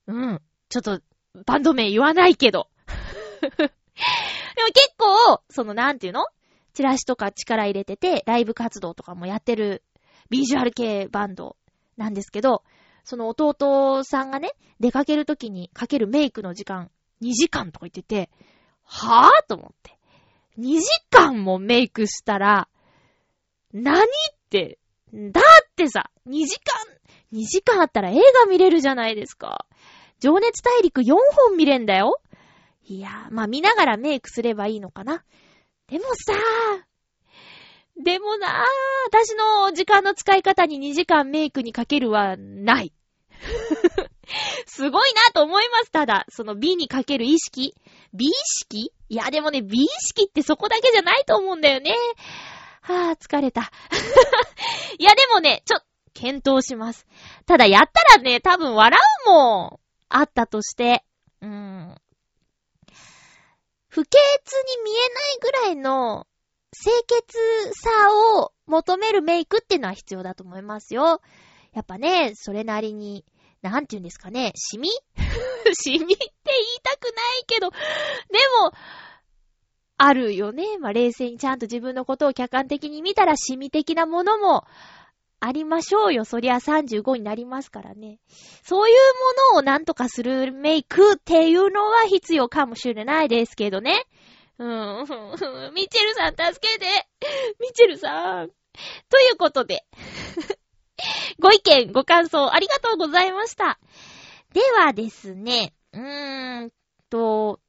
[0.06, 0.41] うん。
[0.69, 1.01] ちょっと、
[1.47, 2.69] バンド名言わないけど。
[3.41, 3.69] でも
[4.67, 6.27] 結構、そのなんていうの？
[6.77, 9.82] チラシとか力入れてて、ライブ活動とかもやってる
[10.29, 11.55] ビジュアル系バンド
[11.97, 12.63] なんですけど、
[13.03, 18.29] その弟さんがね、出かけるときにかけるメイクの時間、2時間とか言ってて、
[18.83, 19.97] はぁと思って。
[20.59, 22.67] 2時間もメイクしたら、
[23.73, 24.07] 何っ
[24.49, 24.79] て、
[25.13, 25.43] だっ
[25.75, 26.85] てさ、2時間、
[27.31, 29.65] 2時間あったら映画見れるじゃないですか。
[30.19, 31.13] 情熱大陸4
[31.47, 32.19] 本見れんだよ。
[32.85, 35.23] いやー、まあ見ながらメイクすればいいのかな。
[35.87, 36.87] でもさー、
[38.03, 38.51] でもなー、
[39.07, 42.93] 私の時間の使い方に2時間メイクにかけるはない。
[44.65, 45.91] すごいなと思います。
[45.91, 47.75] ただ、その美にかける意識。
[48.13, 48.31] 美意
[48.62, 48.93] 識？
[49.10, 51.95] いや、でもね、美意識ってそこだけじゃないと思うんだよね。
[52.81, 53.71] はぁ、疲れた。
[54.99, 55.79] いや、でもね、ちょ、
[56.13, 57.05] 検討します。
[57.45, 59.79] ただ、やったらね、多分笑うもん。
[60.10, 61.03] あったとして。
[61.41, 61.95] うーん。
[63.88, 64.13] 不潔
[64.77, 66.26] に見えないぐらいの
[66.83, 67.37] 清潔
[67.73, 67.89] さ
[68.39, 71.21] を求めるメイクっていうのは必要だと思いますよ。
[71.73, 73.25] やっぱね、それなりに、
[73.61, 74.89] なんて言うんですかね、シミ？
[75.73, 76.17] シミって言い
[76.83, 77.09] たくな
[77.39, 77.77] いけど、で
[78.61, 78.71] も、
[79.97, 80.77] あるよね。
[80.77, 84.65] まあ、冷静にちゃんと自分のことを客観的に見たら、シミ的なものも
[85.39, 86.23] ありましょうよ。
[86.23, 88.19] そりゃ35になりますからね。
[88.63, 88.95] そういう
[89.53, 94.05] ものをなんとかするメイクっていうのは必要かもしれないですけどね。
[94.59, 95.73] うん。
[95.73, 96.85] ミチェルさん助けて。
[97.59, 98.49] ミチェルさん。
[99.09, 99.85] ということで。
[101.39, 103.79] ご意見、ご感想ありがとうございました。
[104.53, 106.71] ではですね、うーん
[107.09, 107.59] と、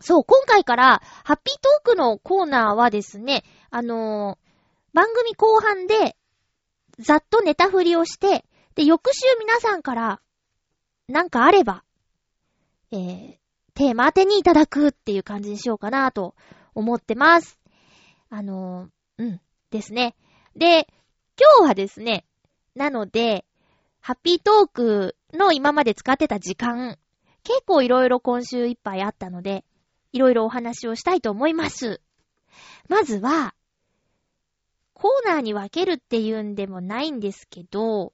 [0.00, 6.16] そう、今回から、ハッピートークのコーナーはですね、あのー、番組後半で、
[6.98, 10.20] ざっとネタ振りをして、で、翌週皆さんから、
[11.08, 11.84] なんかあれば、
[12.90, 13.38] えー、
[13.74, 16.34] テーマ当てにいただくっていう感じにしようかなと
[16.74, 17.58] 思ってます。
[18.30, 20.14] あのー、うん、ですね。
[20.56, 20.86] で、
[21.36, 22.24] 今日はですね、
[22.74, 23.44] なので、
[24.00, 26.98] ハッピートークの今まで使ってた時間、
[27.42, 29.64] 結構いろいろ今週いっぱいあったので、
[30.12, 32.00] いろいろお話をしたいと思います。
[32.88, 33.54] まずは、
[34.92, 38.12] コーナーに分けるっていうんでもないんですけど、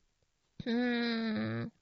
[0.65, 1.73] うーん。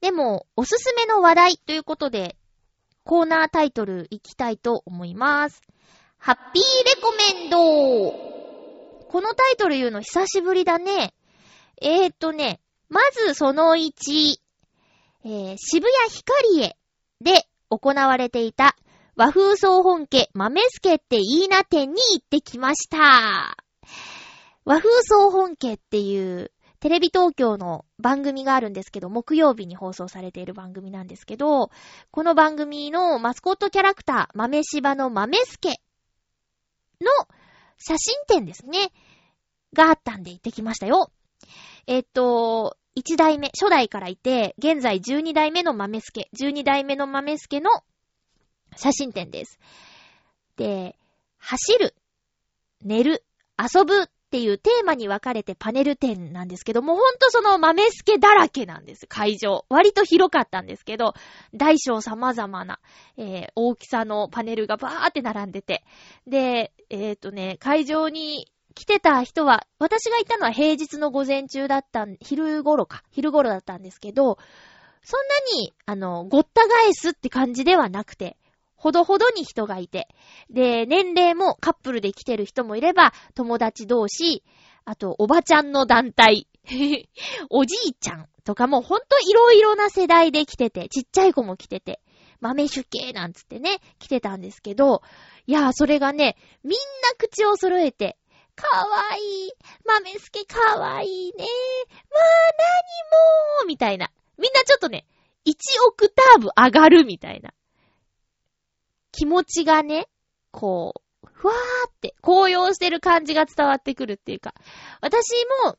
[0.00, 2.36] でも、おすすめの話題ということで、
[3.04, 5.62] コーナータイトルいきたいと思います。
[6.18, 7.58] ハッピーレコメンド
[9.08, 11.14] このタイトル言うの久しぶりだね。
[11.80, 13.90] えーとね、まずその1、
[15.24, 16.76] えー、渋谷ヒカリエ
[17.20, 18.76] で行われていた
[19.16, 23.56] 和風総本家豆助っていいな店に行ってきました。
[24.64, 31.70] 和風総本家っていうテレビ東京の番組があるんですけど、木曜日に放送されている番組なんですけど、
[32.10, 35.68] この番組のマスコットキャラクター、豆柴の豆助
[37.00, 37.10] の
[37.78, 38.92] 写真展ですね、
[39.74, 41.12] があったんで行ってきましたよ。
[41.86, 47.70] えっと、1代目、初代からいて、現在12代目の豆助、12代目の豆助の
[48.76, 49.58] 写真展です。
[50.56, 50.96] で、
[51.36, 51.94] 走る、
[52.82, 53.22] 寝る、
[53.58, 59.64] 遊ぶっていうテーマに分かれてパネル展なんですけども、ほんとその豆助だらけなんです、会場。
[59.68, 61.14] 割と広かったんですけど、
[61.52, 62.78] 大小様々な、
[63.16, 65.82] えー、大きさのパネルがバーって並んでて。
[66.28, 74.38] で、えっ、ー、とね、会場に来てた人は、私が行ったのは平日の午前中だったん、昼頃か、昼頃だったんですけど、
[75.02, 78.36] そんなに、あの、ごった返すって感じではなくて、
[78.80, 80.08] ほどほどに人がいて、
[80.48, 84.42] で、年齢もカップルで来てる人もいれば、友達同士、
[84.86, 86.48] あと、おばちゃんの団体、
[87.50, 92.00] おじいちゃんとかもほんといろいろな世代で来てて、ちっちゃい子も来てて、
[92.40, 95.02] 豆酒系なんつってね、来てたんですけど、
[95.46, 96.78] いやー、それがね、みんな
[97.18, 98.16] 口を揃えて、
[98.56, 99.52] かわいい。
[99.84, 101.36] 豆助かわいいね。
[101.38, 101.48] まあ、
[103.58, 104.10] 何もみたいな。
[104.38, 105.06] みんなちょっとね、
[105.46, 105.52] 1
[105.86, 107.52] オクターブ上がるみたいな。
[109.12, 110.06] 気持ちがね、
[110.50, 114.54] こう、ふわーって高揚してる感じが伝わってくるっていうか。
[115.00, 115.32] 私
[115.64, 115.76] も、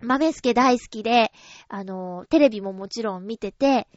[0.00, 1.32] 豆助大好きで、
[1.68, 3.88] あの、テレビももちろん見てて、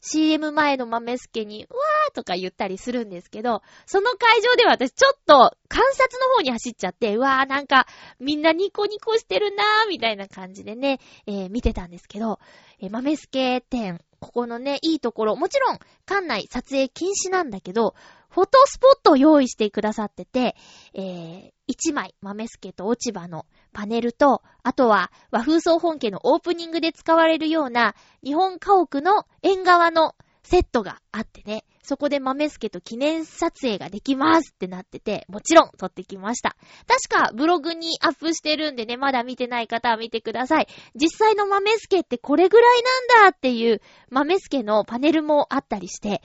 [0.00, 7.86] CM 前の豆助に、うわーとか言ったりするんですけど、その会場では私ちょっと観察の方に走っちゃって、うわーなんか
[8.20, 12.38] みんなニコニコしてるなーみたいな感じでね、えー、見てたんですけど、
[12.80, 17.94] えー、豆助店、ここのね、いいところ、もちろん館内撮影禁止なんだけど、
[18.28, 20.56] フォトスポットを用意してくださってて、
[20.94, 36.56] えー、1枚、豆助と落ち葉のパネルと、あとは和風総本家のオープニングで使われるような日本家屋の縁側のセットがあってね、そこで豆助と記念撮影ができますってなってて、もちろん撮ってきました。
[36.88, 40.66] 確かブログにアップしてるんでね、まだ見てない方は見てください。
[40.96, 42.82] 実際の豆助ってこれぐらい
[43.14, 46.22] なんだっていう豆助のパネルもあったりして、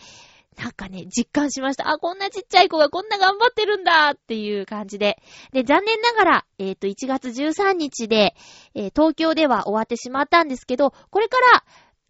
[0.58, 1.90] なんかね、実感しました。
[1.90, 5.22] あ、こんなちっちゃい子がこんな頑張ってるんだっていう感じで。
[5.54, 8.36] で、残念ながら、えっ、ー、と、1月13日で、
[8.74, 11.64] えー、東京では終わってしまったんですけど、これから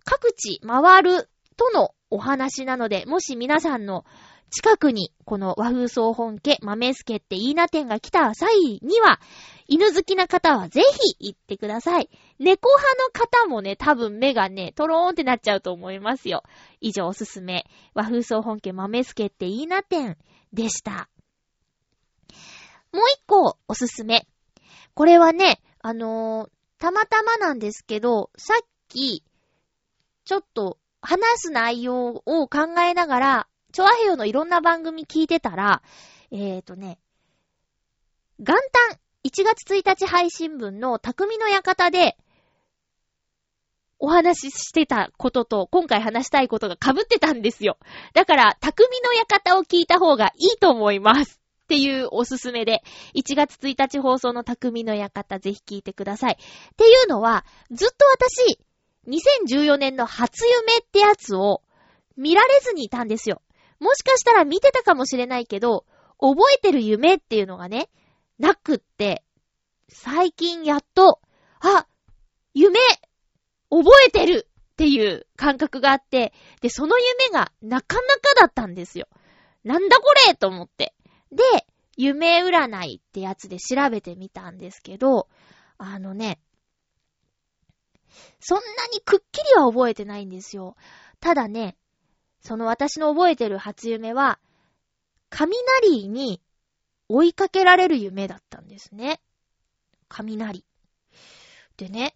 [0.06, 4.06] 各地回るとのお話なので、もし皆さんの
[4.52, 9.22] 近くに、この和風総本家、豆助っていいな店が来た際には、
[9.68, 12.10] 犬好きな方はぜひ行ってください。
[12.38, 16.44] 猫派の方もね、多分目がね、トローンってなっちゃうと思いますよ。
[16.82, 17.66] 以上おすすめ。
[17.94, 20.18] 和風総本家豆助っていいな店
[20.52, 21.08] でした。
[22.92, 24.28] もう一個おすすめ。
[24.94, 29.24] これはね、あのー、たまたまなんですけど、さっき、
[30.26, 35.82] ちょっと話す内容を考えながら、チョアヘヨのいろんな番組聞いてたら、
[36.32, 37.00] えーとね、
[38.40, 38.56] 元
[38.90, 42.18] 旦1月1日配信分の匠の館で
[44.00, 47.78] お話ししてたことと今回話したいことが被ってたんですよ。
[48.14, 51.40] だから、匠の館を聞いた方がいいと思います。
[51.66, 52.82] っていうおすすめで、
[53.16, 56.34] 1月1日放送の匠の館ぜひ聞いてください。
[56.34, 56.36] っ
[56.76, 58.60] ていうのは、ずっと私、
[59.08, 61.62] 2014年の初夢ってやつを
[62.18, 63.42] 見られずにいたんですよ。
[63.80, 65.86] もしかしたら見てたかもしれないけど、
[66.20, 67.90] 覚えてる夢っていうのがね、
[68.38, 69.24] なくって、
[69.90, 71.20] 最近やっと、
[71.60, 71.88] あ、
[72.54, 72.80] 夢、
[73.70, 79.08] 覚えてるっていう感覚があって、で、その夢がなかなかだったんですよ。
[79.64, 80.94] なんだこれと思って。
[81.32, 81.44] で、
[81.98, 85.28] 夢占いってやつで調べてみたんですけど、
[85.78, 86.40] あのね、
[88.40, 90.76] そんなにくっきりは覚えてないんですよ。
[91.20, 91.78] ただね、
[92.42, 94.40] その私の覚えてる初夢は、
[95.30, 96.42] 雷に
[97.08, 99.22] 追いかけられる夢だったんですね。
[100.08, 100.66] 雷。
[101.78, 102.16] でね、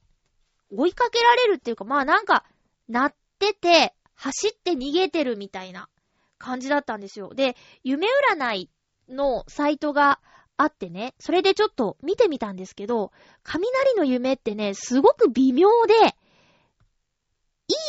[0.71, 2.45] 追いかけられるっていうか、まあなんか、
[2.87, 5.89] 鳴ってて、走って逃げてるみたいな
[6.37, 7.33] 感じだったんですよ。
[7.33, 8.69] で、夢占い
[9.09, 10.19] のサイトが
[10.57, 13.11] あってね、それでちょっと見てみたんですけど、
[13.43, 15.93] 雷の夢ってね、すごく微妙で、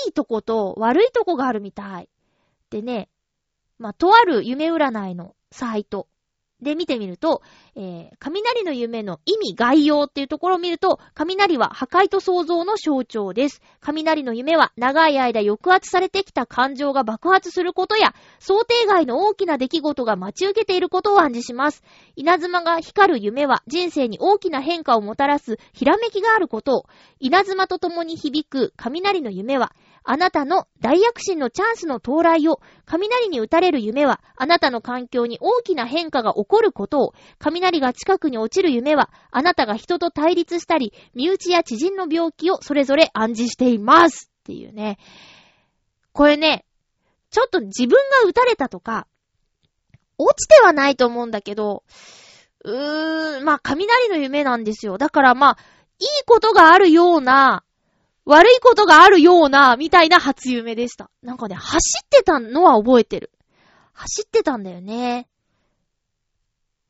[0.06, 2.08] いいとこと悪いとこがあるみたい。
[2.70, 3.08] でね、
[3.78, 6.08] まあ、とある夢占いのサイト
[6.62, 7.42] で見てみると、
[7.74, 13.60] えー、雷の夢の意味概要っていうところを見ると、雷は破壊と創造の象徴です。
[13.80, 21.84] 雷の夢は長い間抑圧されてきた感情が爆発することや、想定外の大きな出来事が待ち受けていることを暗示します。
[22.16, 26.86] 稲妻が光る夢は人生に大きな変化をもたらすひらめきがあることを、
[27.20, 29.72] 稲妻と共に響く雷の夢は、
[30.08, 44.30] あなたの大躍進のチャンスの到来を、雷に打たれる夢は、あなたの環境に大きな変化が起こることを、雷が近くに落ちる夢は、あなたが人と対立したり、身内や知人の病気をそれぞれ暗示しています。
[44.40, 44.98] っていうね。
[46.12, 46.64] これね、
[47.30, 49.08] ちょっと自分が打たれたとか、
[50.18, 51.82] 落ちてはないと思うんだけど、
[52.64, 54.98] うーん、まあ、雷の夢なんですよ。
[54.98, 55.58] だからまあ、
[55.98, 57.64] いいことがあるような、
[58.26, 61.10] 悪いことがあるような、みたいな初夢でした。
[61.22, 63.30] なんかね、走ってたのは覚えてる。
[63.92, 65.28] 走ってたんだよね。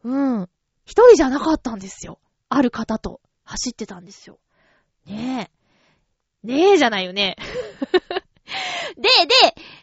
[0.03, 0.49] うん。
[0.87, 2.19] 一人じゃなかったんですよ。
[2.49, 4.39] ある方と走ってたんですよ。
[5.05, 5.51] ね
[6.45, 6.47] え。
[6.47, 7.37] ねえじゃないよね。
[8.97, 9.09] で、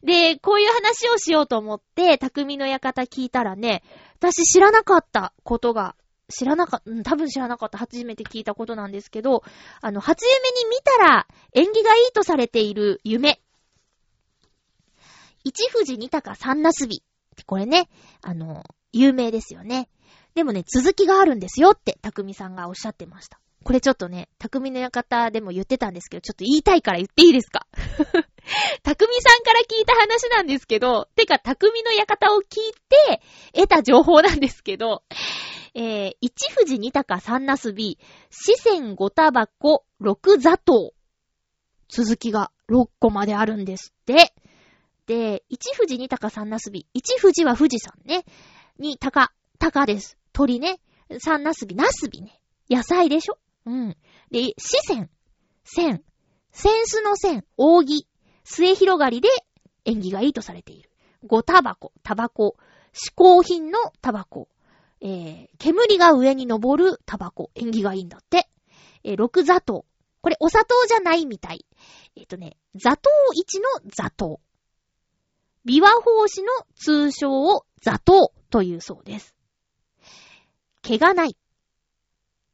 [0.01, 3.83] で、で、こういう話をしようと思って、匠の館聞いたらね、
[4.15, 5.95] 私知らなかったことが
[6.29, 7.77] 知らなかった、うん、多分知らなかった。
[7.77, 9.43] 初めて聞いたことなんですけど、
[9.81, 13.41] あの、初夢に見たら縁起がいいとされている夢。
[15.43, 17.03] 一富士二鷹三なすび。
[17.45, 17.89] これね、
[18.21, 19.89] あの、有名ですよね。
[20.35, 23.39] でもね、続きがあるんですよって、匠さんがおっしゃってました。
[23.63, 27.65] これちょっとね、匠の館でも言ってたんですけど、ちょっと言いたいから言っていいですか？
[28.83, 33.21] 匠さんから聞いた話なんですけど、てか、匠の館を聞いて、
[33.53, 35.03] 得た情報なんですけど、
[35.75, 37.97] えー、一富士二鷹三なすび、
[38.29, 40.93] 四川五タバコ六座頭。
[41.89, 44.33] 続きが六個まであるんですって。
[45.05, 46.87] で、一富士二鷹三なすび。
[46.93, 48.23] 一富士は富士山ね。
[48.77, 50.17] 二鷹、鷹です。
[50.31, 50.79] 鳥ね。
[51.19, 52.39] 三なすび、なすびね。
[52.69, 53.37] 野菜でしょ？
[53.65, 53.97] うん。
[54.31, 55.09] で、四川、
[55.63, 56.03] 線、
[56.51, 58.07] センスの線、扇、
[58.43, 59.29] 末広がりで
[59.85, 60.89] 縁起がいいとされている。
[61.25, 62.57] 五タバコ、タバコ、
[62.93, 64.47] 嗜好品のタバコ、
[65.05, 67.51] えー、煙が上に登るタバコ。
[67.55, 68.49] 縁起がいいんだって。
[69.03, 69.85] えー、六砂糖。
[70.21, 71.65] これお砂糖じゃないみたい。
[72.15, 74.39] えっ、ー、とね、砂糖一の砂糖。
[75.67, 79.35] 琵琶法師の通称を砂糖というそうです。
[80.81, 81.35] 毛がない。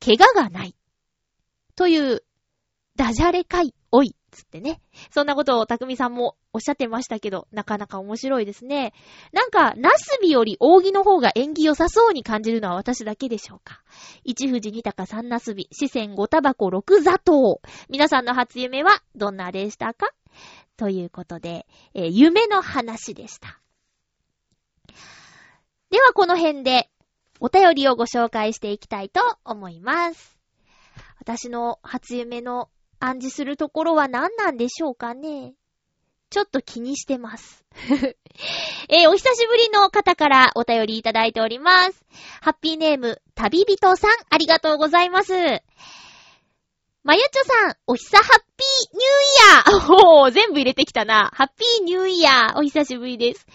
[0.04, 0.76] 怪我がない。
[1.76, 2.24] という、
[2.96, 4.16] ダジャレかい、おい。
[4.30, 4.82] つってね。
[5.12, 8.94] そんなことを匠さんもおっしゃってましたけど、なかなか面白いですね。
[9.34, 13.82] なんか、ナスビより扇の方が縁起良さそうに感じるのは私だけでしょうか。
[14.24, 17.62] 一富士二鷹三ナスビ、四川五タバコ六砂糖。
[17.90, 20.12] 皆さんの初夢はどんなでしたか？
[20.78, 23.60] ということで、えー、夢の話でした。
[25.90, 26.90] ではこの辺で、
[27.42, 30.38] お便りをご紹介していきたいと思います。
[31.20, 32.70] 私の初夢の
[33.00, 35.54] 暗示するところは何なんでしょうかね
[36.30, 37.66] ちょっと気にしてます。
[38.88, 42.06] えー、お久しぶりの方からお便りいただいております。
[42.42, 45.34] ハッピーネーム、旅人さん、ありがとうございます。
[47.02, 51.32] まゆちょさん、おひさハッピーニューイヤー おー、全部入れてきたな。
[51.34, 52.60] ハッピーニューイヤー。
[52.60, 53.48] お久しぶりです。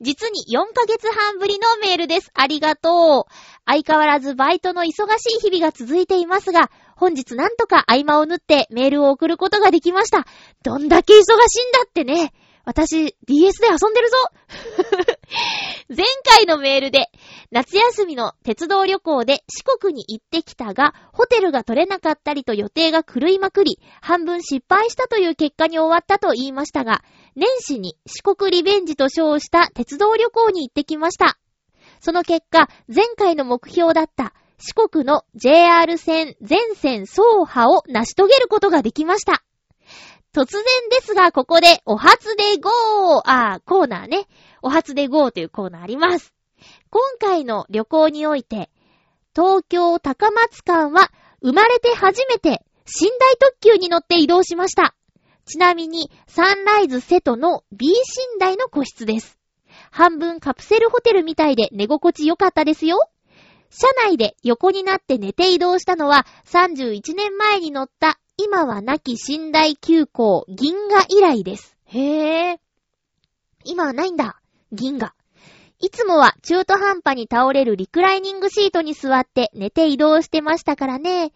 [0.00, 2.30] 実に4ヶ月半ぶりのメールです。
[2.34, 3.32] ありがとう。
[3.66, 4.88] 相変わらずバイトの忙
[5.18, 6.70] しい日々が続いていますが、
[7.02, 10.24] 本日なんとか合間を縫ってメールを送ることができました。
[10.62, 11.32] どんだけ忙しいん
[11.72, 12.32] だってね。
[12.64, 14.16] 私、DS で遊んでるぞ
[15.90, 17.10] 前回のメールで、
[17.50, 27.02] 夏休みの鉄道旅行で四国に行ってきたが、ホテルが取れなかったりと予定が狂いまくり、半分失敗したという結果に終わったと言いましたが、
[27.34, 31.36] 年始に四国リベンジと称した鉄道旅行に行ってきました。
[31.98, 34.34] その結果、前回の目標だった
[34.64, 39.42] 四国の JR 線全線走破を成し遂げることができました。
[40.32, 42.70] 突然ですが、ここで、お初で GO!
[43.26, 44.28] あー、コーナーね。
[44.62, 46.32] お初で GO というコーナーあります。
[46.90, 48.70] 今回の旅行において、
[49.34, 51.10] 東京高松間は
[51.42, 54.94] 生まれて初めて寝台特急に乗って移動しました。
[55.44, 59.40] ちなみに、サンライズ瀬戸の B 寝台の個室です。
[59.90, 63.00] 半分カプセルホテルみたいで寝心地良かったですよ。
[63.74, 71.74] 車内で横になって寝て移動したのは31年前に乗った今は亡き寝台急行銀河以来です。
[71.86, 72.58] へぇー。
[73.64, 74.40] 今はないんだ。
[74.72, 75.14] 銀河。
[75.78, 81.32] いつもは中途半端に倒れるリクライニングシートに座って寝て移動してましたからね。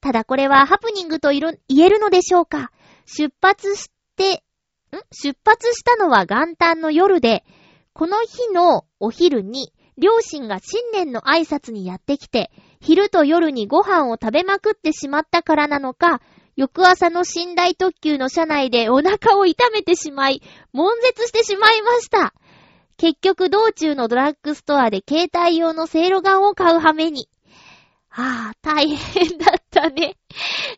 [0.00, 2.70] ただこれはハプニングと言えるのでしょうか
[3.04, 4.44] 出発して、
[4.92, 5.00] ん？
[5.10, 7.44] 出発したのは元旦の夜で、
[7.94, 16.20] この日のお昼に両親が新年の挨拶にやってきて、昼と夜にご飯を食べまくってしまったからなのか、
[16.56, 20.42] 翌朝の寝台特急の車内でお腹を痛めてしまい、
[20.72, 22.34] 悶絶してしまいました。
[22.96, 27.28] 結局道中のドラッグストアで携帯用のセイロガンを買う羽目に。
[28.10, 30.16] ああ、大変だたね。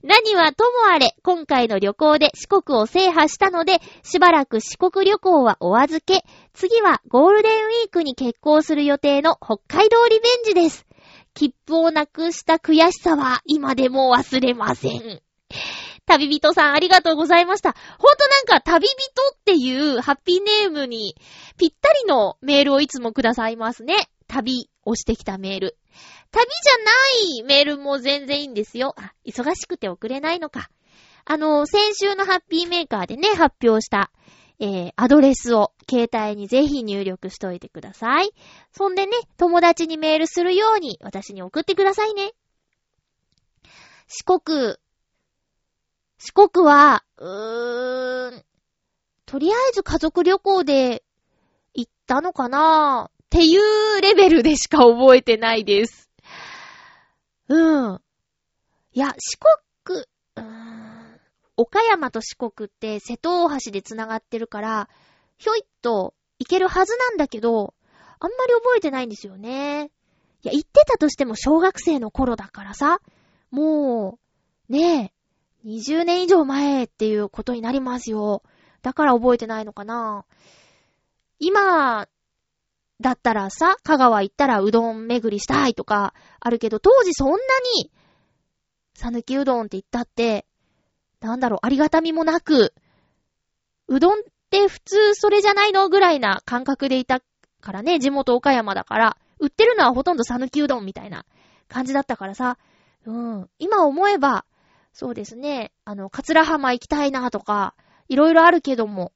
[0.02, 6.24] 何はともあれ、今回の旅行で四国を制覇したので、しばらく四国旅行はお預け。
[6.54, 10.86] 次はゴールデンウィークに結婚する予定の北海道リベンジです。
[11.34, 15.20] 切符をなくした悔しさは今でも忘れません。
[16.06, 17.72] 旅人さんありがとうございました。
[17.72, 18.94] ほんとなんか旅人
[19.34, 21.16] っていうハッピーネームに
[21.58, 24.08] ぴったりのメールをいつもくださいますね。
[24.28, 25.76] 旅をしてきたメール。
[26.30, 28.94] 旅じゃないメールも全然いいんですよ。
[28.96, 30.70] あ、忙しくて送れないのか。
[31.26, 34.10] あの、先週のハッピーメーカーでね、発表した
[34.58, 38.30] えー、アドレスを携帯にぜひ入力しといてください。
[38.72, 42.32] そんでね、友達にメールするように私に送ってくださいね。
[44.08, 44.76] 四国。
[46.18, 48.44] 四国は、うーん、
[49.26, 51.04] とりあえず家族旅行で
[51.74, 56.10] 行ったのかなぁっていうレベルでしか覚えてないです。
[57.48, 58.00] うん。
[58.92, 59.38] いや、四
[59.84, 61.20] 国、うーん
[61.56, 64.88] 岡山と四国って瀬戸大橋で繋がってるから、
[65.38, 67.74] ひょいっと行けるはずなんだけど、
[68.18, 69.90] あんまり覚えてないんですよね。
[70.42, 73.00] いや、行ってたとしても小学生の頃だからさ、
[73.50, 74.18] も
[74.68, 75.12] う、ね
[75.64, 78.42] え、20年以上前っていうことになりますよ。
[78.82, 80.24] だから覚えてないのかな。
[81.38, 82.06] 今、
[83.00, 87.36] だったらさ、香川行ったらうどん巡りしたいとかあるけど、当時そんな
[87.76, 87.90] に、
[88.94, 90.46] さぬきうどんって言ったって、
[91.20, 92.72] なんだろう、ありがたみもなく、
[93.88, 97.20] うどんって普通それじゃないのぐらいな感覚でいた
[97.60, 101.26] からね、地元岡山だから、売ってるのはほとんど讃岐うどんみたいな
[101.68, 102.58] 感じだったからさ、
[103.04, 104.46] うん、今思えば、
[104.92, 107.74] そうですね、あの、桂浜行きたいなとか、
[108.08, 109.12] いろいろあるけども、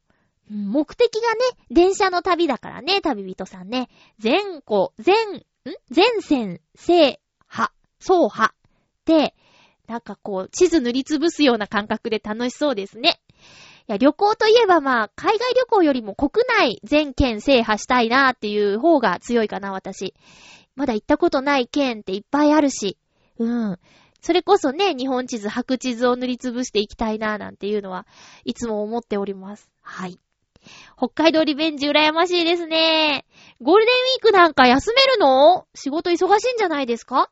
[0.51, 1.38] 目的がね、
[1.70, 3.88] 電車の旅だからね、旅人さんね。
[4.18, 5.42] 全個、全、ん？
[5.90, 7.70] 全線、制覇、
[8.01, 8.53] 走破。
[9.05, 9.34] で、
[9.86, 13.20] なんかこう、地図塗りつぶすような感覚で楽しそうですね。
[13.88, 20.14] いや、旅行といえばまあ、海外旅行よりも国内全県制覇したいなーっていう方が強いかな、私。
[20.74, 22.98] まだ行ったことない県っていっぱいあるし。
[23.38, 23.78] うん。
[24.20, 28.07] それこそね、日本地図、白地図を塗りつぶしていきたいなー、なんていうのは、
[28.44, 29.70] いつも思っております。
[29.80, 30.18] はい。
[30.96, 33.24] 北海道リベンジ羨ましいですね。
[33.61, 35.66] ゴールデンウィークなんか休めるの？
[35.74, 37.30] 仕事忙しいんじゃないですか？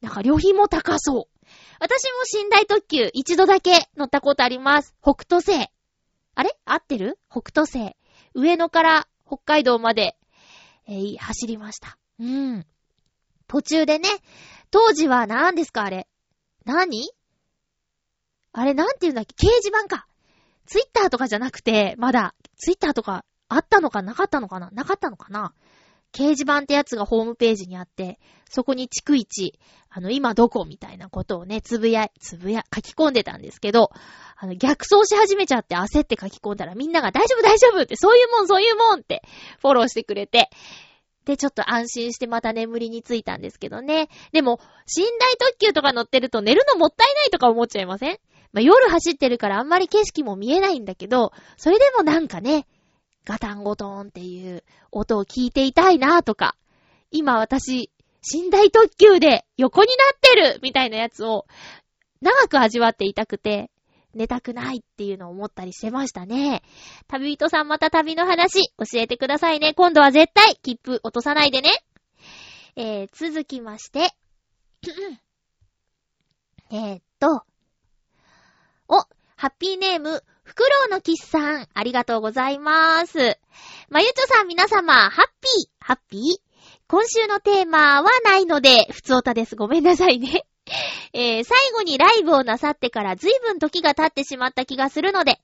[0.00, 1.24] なんか旅費も高そう。
[1.80, 4.94] 私も寝台特急一度だけ乗ったことあります。
[5.02, 5.68] 北斗星。
[6.34, 6.56] あれ？
[6.64, 7.18] 合ってる？
[7.30, 7.96] 北斗星。
[8.34, 10.16] 上野から北海道まで、
[10.86, 11.98] えー、走りました。
[12.20, 12.66] うん。
[13.46, 14.08] 途中でね、
[14.70, 16.06] 当時は何ですかあれ？
[16.64, 17.10] 何？
[18.52, 19.34] あれなんて言うんだっけ？
[19.46, 20.06] 掲示板か。
[20.68, 24.14] ツイッターとかじゃなくて、まだ、ツイッターとかあったのかな？
[24.14, 24.70] かったのかな？
[24.70, 25.54] なかったのかな？
[26.12, 29.58] 掲示板ってやつがホームページにあって、そこに逐一、
[29.90, 33.90] あの、今どこみたいなことをね、つぶや、つぶや、書き込んでたんですけど、
[34.36, 39.22] あの、逆走し始めちゃって焦って書き込んだらみんなが大丈夫大丈夫って、そういうもんそういうもんって
[39.60, 40.50] フォローしてくれて、
[41.24, 44.08] で、ちょっと安心してまた眠りについたんですけどね。
[44.32, 44.60] でも、
[44.96, 48.18] 寝台特急とか乗ってると寝るのもったいないとか思っちゃいません？
[48.52, 52.66] まあ、夜走ってるからあんまり景色も見えないんだけど、それでもなんかね、
[53.24, 56.56] ガタンゴトーンっていう音を聞いていたいなとか、
[57.10, 57.90] 今私、
[58.34, 61.46] 寝台特急で横になってるみたいなやつを
[62.20, 63.70] 長く味わっていたくて、
[64.14, 66.62] 寝たくないっていうのを思ったりしてましたね。
[67.06, 69.74] 旅人さんまた旅の話教えてくださいね。
[69.74, 71.70] 今度は絶対切符落とさないでね。
[72.76, 74.10] えー、続きまして。
[76.70, 77.44] えっと。
[79.38, 83.38] ハッピーネーム、フクロウのキスさん、ありがとうございます。
[83.88, 86.20] まゆちょさん皆様、ハッピー、ハッピー
[86.88, 89.54] 今週のテーマはないので、ふつおたです。
[89.54, 90.44] ごめんなさいね。
[91.14, 95.40] えー、最後にライブをなさってから随分時が経ってしまった気がするので、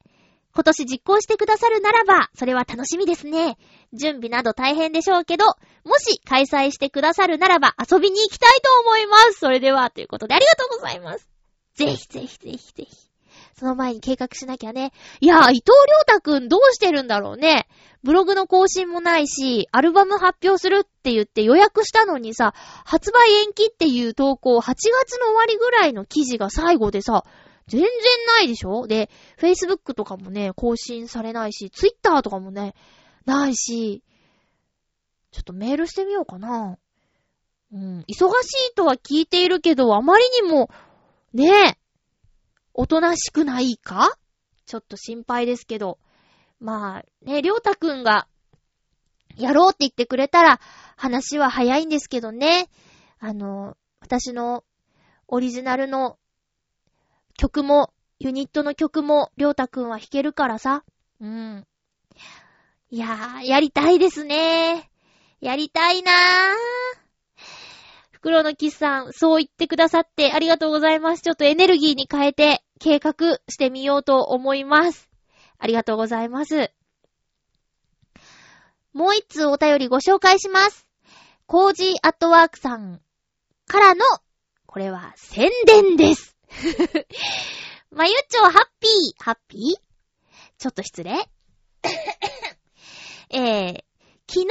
[0.52, 3.56] 今年実行してくださるならば、それは楽しみですね。
[3.92, 5.44] 準備など大変でしょうけど、
[5.84, 9.34] もし開催してくださるならば遊びに行きたいと思います。
[9.34, 11.28] それでは、ということでありがとうございます。
[11.76, 13.13] ぜひぜひぜひぜひ。
[13.56, 14.92] その前に計画しなきゃね。
[15.20, 17.68] いやー、伊藤良太くんどうしてるんだろうね。
[18.02, 22.52] ブログの更新もないし、アルバム発表するって言って予約したのにさ、
[22.84, 27.24] 発売延期っていう投稿、8月の終わりぐらいの記事が最後でさ、
[27.66, 27.90] 全然
[28.38, 28.86] ないでしょ？
[28.86, 29.08] で、
[29.40, 32.74] Facebook とかもね、更新されないし、Twitter とかもね、
[33.24, 34.02] ないし、
[35.30, 36.76] ちょっとメールしてみようかな。
[37.72, 40.68] うん、忙しいとは聞いているけど、あまりにも、
[41.32, 41.78] ねえ、
[42.74, 44.18] おとなしくないか？
[44.66, 45.98] ちょっと心配ですけど。
[46.60, 48.26] まあ、ね、りょうたくんが、
[49.36, 50.60] やろうって言ってくれたら、
[50.96, 52.68] 話は早いんですけどね。
[53.18, 54.64] あの、私の
[55.28, 56.18] オリジナルの
[57.36, 60.84] 曲も、ユニットの曲も、りょうたくんは弾けるからさ。
[61.20, 61.66] うん。
[62.90, 64.90] いやー、やりたいですね。
[65.40, 67.03] やりたいなー。
[68.24, 71.22] 袋のキスさん、そう言ってくださってありがとうございます。
[71.22, 75.10] ちょっとエネルギーに変えて計画してみようと思います。
[75.58, 76.72] ありがとうございます。
[78.94, 80.86] もう一通お便りご紹介します。
[81.44, 83.02] コージーアットワークさん
[83.66, 84.06] からの、
[84.64, 86.34] これは宣伝です。
[87.92, 89.80] まゆっちょハッピー、ハッピー？
[90.56, 91.12] ちょっと失礼。
[93.28, 93.84] えー、
[94.26, 94.46] 昨日、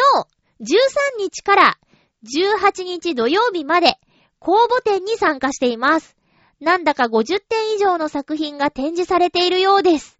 [0.61, 0.75] 13
[1.17, 1.79] 日から
[2.23, 3.97] 18日土曜日まで
[4.39, 6.15] 公募展に参加しています。
[6.59, 10.19] なんだか50点以上の作品が展示されているようです。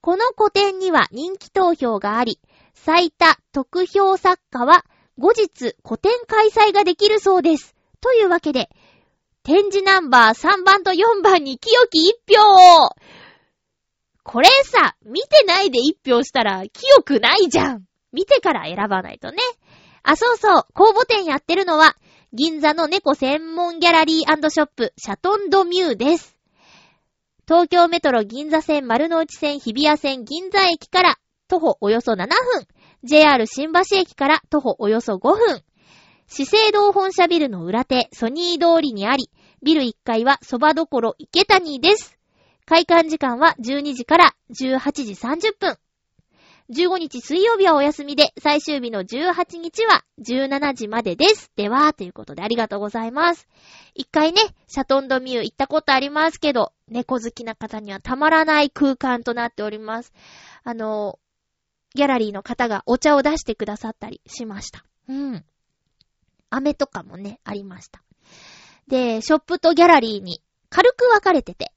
[0.00, 2.40] この個展には人気投票があり、
[2.74, 4.84] 最多得票作家は
[5.18, 7.74] 後日個展開催ができるそうです。
[8.00, 8.68] というわけで、
[9.42, 12.94] 展示ナンバー3番と4番に清き1票
[14.22, 17.84] これさ、見てないで1票したら清くないじゃん。
[18.12, 19.38] 見てから選ばないとね。
[20.04, 21.96] あ、そうそう、公募展やってるのは、
[22.32, 26.36] 銀座の猫専門ギャラリーショップ、シャトンドミューです。
[27.48, 31.16] 東京メトロ銀座線丸の内線日比谷線銀座駅から
[31.48, 32.66] 徒歩およそ7分、
[33.02, 35.62] JR 新橋駅から徒歩およそ5分、
[36.26, 39.30] 資生堂本社ビルの裏手、ソニー通りにあり、
[39.62, 42.18] ビル1階は蕎麦所池谷です。
[42.66, 45.78] 開館時間は12時から18時30分。
[46.70, 51.52] 15日水曜日はお休みで、最終日の18日は17時までです。
[51.56, 53.46] では、ということでありがとうございます。
[53.94, 60.14] 一回ね、シャトンドミュー行ったことありますけど、猫好きな方にはたまらない空間となっております。
[60.62, 61.18] あの、
[61.94, 64.86] ギャラリーの方がお茶を出してくださったりしました。
[65.08, 65.44] うん。
[66.48, 68.02] 飴とかもね、ありました。
[68.88, 71.72] で、ショップとギャラリーに軽く分かれてて、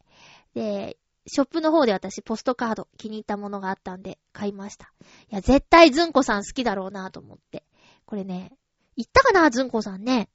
[0.53, 0.97] で、
[1.27, 4.93] ショップの方で私ポストカード気に入ったものがあったんで買いました。
[5.29, 7.63] いや、絶対ズンコさん好きだろうなと思って。
[8.05, 8.53] これね、
[8.95, 9.49] 言ったかな？
[9.49, 10.29] ズンコさんね。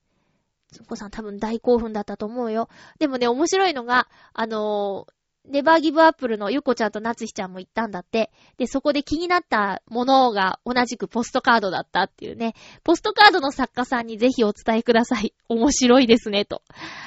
[0.71, 2.69] ズンコさん多分大興奮だったと思うよ。
[2.99, 5.13] でもね、面白いのが、あのー、
[5.45, 8.31] ネバーギブアップルのゆこちゃんとなつひちゃんも行ったんだって。
[8.59, 12.55] で、そこで気になったものが同じくポストカードだったっていうね。
[12.85, 15.35] ポストカードの作家さんにぜひお伝えください。
[15.49, 16.63] 面白いですね、と。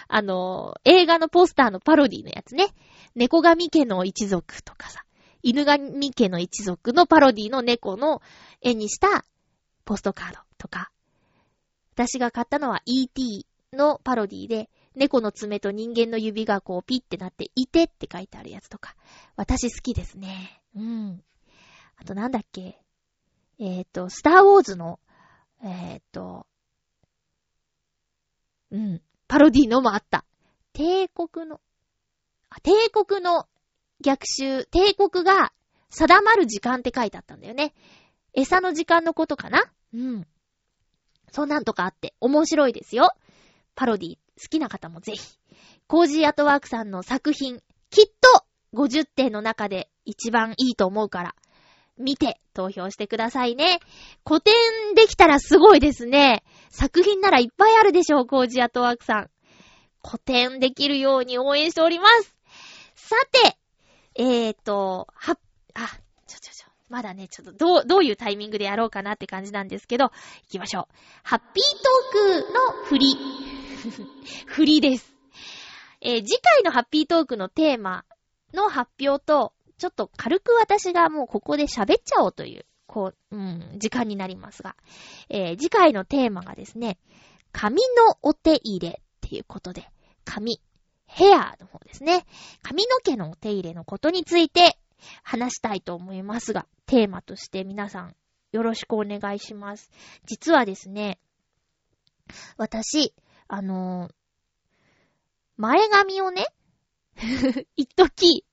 [0.09, 2.67] あの、映画のポスターのパロディのやつね。
[3.15, 5.05] 猫神家の一族とかさ、
[5.41, 8.21] 犬神家の一族のパロディの猫の
[8.61, 9.23] 絵にした
[9.85, 10.91] ポストカードとか、
[11.93, 13.45] 私が買ったのは E.T.
[13.71, 18.95] のパロディで、猫の爪と人間の指がこうピッてなって、いてって書いてあるやつとか、
[19.35, 20.61] 私好きですね。
[20.75, 21.23] うん。
[21.97, 22.79] あとなんだっけ？
[23.59, 24.99] えっ、ー、と、スターウォーズの、
[25.63, 26.45] えー、っと、
[28.71, 30.25] うん、パロディのもあった。
[30.73, 31.61] 帝国の、
[32.49, 33.47] あ、帝国の
[34.01, 35.53] 逆襲、帝国が
[35.89, 37.73] 定まる時間って書いてあったんだよね。
[38.33, 39.63] 餌の時間のことかな？
[39.93, 40.27] うん。
[41.31, 43.13] そんなんとかあって、面白いですよ。
[43.75, 45.37] パロディ、好好きな方もぜひ。
[45.87, 51.35] コージーアットワークさんの作品、きっと50点の中で一番いいと思うから、
[51.97, 53.79] 見て投票してくださいね。
[54.27, 54.53] 個展
[54.95, 56.43] できたらすごいですね。
[56.69, 59.29] 作品ならいっぱいあるでしょう、コージーアットワークさん。
[60.05, 62.35] 古典できるように応援しております。
[62.95, 63.57] さて、
[64.15, 65.37] えーと、は、
[65.73, 65.87] あ、
[66.27, 70.11] ちょちょちょ、まだね、ちょっとどう、どういうタイミングでやろうかなって感じなんですけど、行
[70.49, 70.95] きましょう。
[71.23, 71.63] ハッピー
[72.33, 73.54] トークの振り。
[74.47, 75.13] 振りです。
[76.01, 78.05] えー、次回のハッピートークのテーマ
[78.53, 84.75] の発表と、ちょっと軽く私がもうここで喋っちゃおうという、こう、うん、時間になりますが、
[85.29, 86.97] えー、次回のテーマがですね、
[87.51, 89.89] 髪のお手入れっていうことで、
[90.23, 90.61] 髪、
[91.07, 92.25] ヘアの方ですね。
[92.61, 94.77] 髪の毛のお手入れのことについて
[95.23, 98.15] 話したいと思いますが、テーマとして皆さん
[98.51, 99.91] よろしくお願いします。
[100.25, 101.19] 実はですね、
[102.57, 103.13] 私、
[103.47, 104.11] あのー、
[105.57, 106.47] 前髪をね、
[107.75, 108.45] 一時、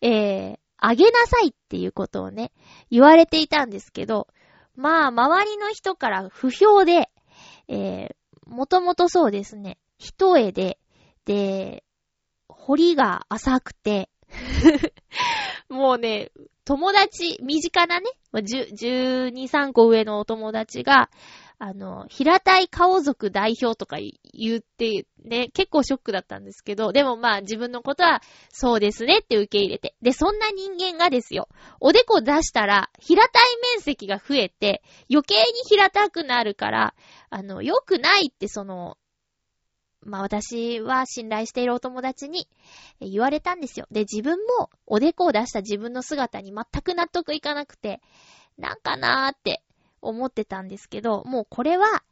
[0.00, 2.52] えー、あげなさいっていうことをね、
[2.90, 4.28] 言われていたんですけど、
[4.74, 7.10] まあ、周りの人から不評で、
[7.68, 8.14] えー、
[8.46, 10.78] もともとそうですね、一重で、
[11.24, 11.84] で、
[12.48, 14.10] 彫りが浅くて
[15.68, 16.30] もうね、
[16.64, 21.10] 友達、身近なね、12、3個上のお友達が、
[21.58, 23.96] あの、平たい顔族代表とか
[24.34, 29.94] 言ってね、結構ショックだったんですけど、でもまあ自分のことはそうですねって受け入れて。
[30.02, 31.48] で、そんな人間がですよ、
[31.80, 33.42] おでこ出したら平たい
[33.74, 36.94] 面積が増えて、余計に平たくなるから、
[37.30, 38.98] あの、良くないってその、
[40.02, 42.48] まあ私は信頼しているお友達に
[43.00, 43.86] 言われたんですよ。
[43.90, 48.02] で、自分もおでこを出した自分の姿に全く納得いかなくて、
[48.58, 49.62] なんかなーって
[50.02, 52.02] 思ってたんですけど、もうこれは、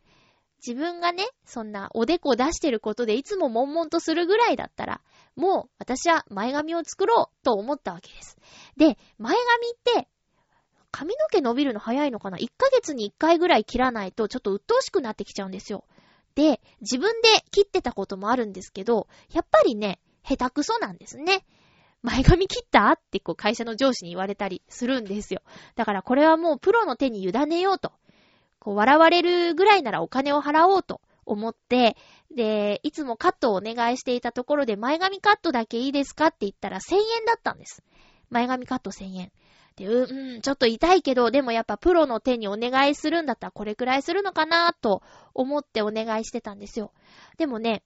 [0.67, 5.03] 自分がね、そんなおでこ出してることでいつも悶々とするぐらいだったら、
[5.37, 8.39] もう私は前髪を作ろうと思ったわけです。
[8.77, 10.09] で、前髪って、
[10.91, 15.85] 髪の毛伸びるの早いのかな ?1 ヶ月に1回ぐらい切らないとちょっと鬱陶しくなってきちゃうんですよ。
[16.35, 21.45] で、自分で切ってたこともあるんですけど、やっぱりね、下手くそなんですね。
[22.05, 22.93] 前髪切った？
[22.93, 25.41] ってこう会社の上司に言われたりするんですよ。
[25.75, 27.93] だからこれはもうプロの手に委ねようと。
[28.59, 31.97] こう笑われるぐらいならお金を払おうと思って、
[32.35, 37.83] で、いつもカットをお願いしていたところで前髪カットだけいいですかって言ったら1000円だったんです。
[38.29, 39.33] 前髪カット1000円。
[39.77, 45.03] で、うん、ちょっと痛いけど、でもやっぱプロの手にお願いするんだったらこれくらいするのかなと
[45.35, 46.93] 思ってお願いしてたんですよ。
[47.39, 47.83] でもね、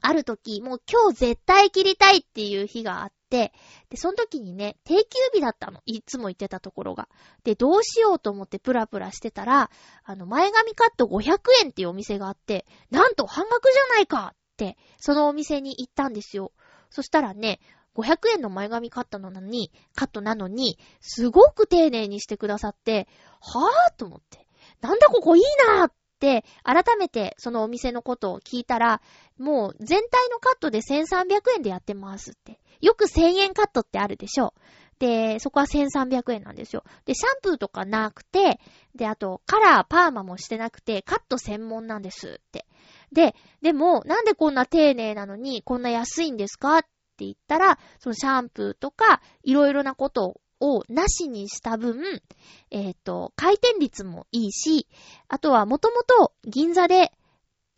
[0.00, 3.52] ある時、もう今日絶対切りたいっていう日があっ、で、
[3.96, 5.80] その時にね、定休日だったの。
[5.84, 7.08] いつも言ってたところが。
[7.42, 9.70] で、どうしようと思ってプラプラしてたら、
[10.04, 16.52] あの、前髪カット500円っていうお店があって、なんと半額じゃないかって、そのお店に行ったんですよ。
[16.90, 17.60] そしたらね、
[17.96, 23.08] 500円の前髪カットなのに、カットなのに、すごく丁寧にしてくださって、
[23.40, 24.46] はぁと思って。
[24.80, 25.42] なんだここいい
[25.76, 29.00] なーっ、改めてそのお店のことを聞いたら、
[29.38, 32.58] もう全体のカットで1300円でやってますって。
[32.80, 34.54] よく1000円カットってあるでしょ。
[34.98, 36.82] で、そこは1300円なんですよ。
[37.04, 38.60] で、シャンプーとかなくて、
[38.94, 42.66] で、あと、カラー、パーマもしてなくて、カット専門なんですって。
[43.12, 52.22] で、でも、なんでこんな丁寧なのに、こんな安いんですかって言ったら、そのシャンプーとか、いろいろなことををなしにした分、
[52.70, 54.88] えっ、ー、と、回転率もいいし、
[55.28, 57.12] あとはもともと銀座で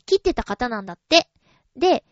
[0.06, 1.28] 切ってた方なんだって。
[1.76, 2.04] で、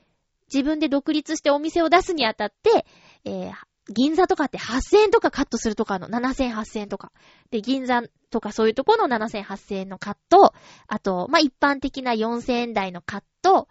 [0.52, 2.86] 自分で独立してお店を出すにあたって、
[3.24, 3.52] えー、
[3.92, 7.12] 銀座とかって8000円とかカットするとかの7000、8000円とか。
[7.50, 10.52] で、銀座とかそういうとこの7000、8000円のカット。
[10.88, 13.68] あと、まあ、一般的な4000円台のカット。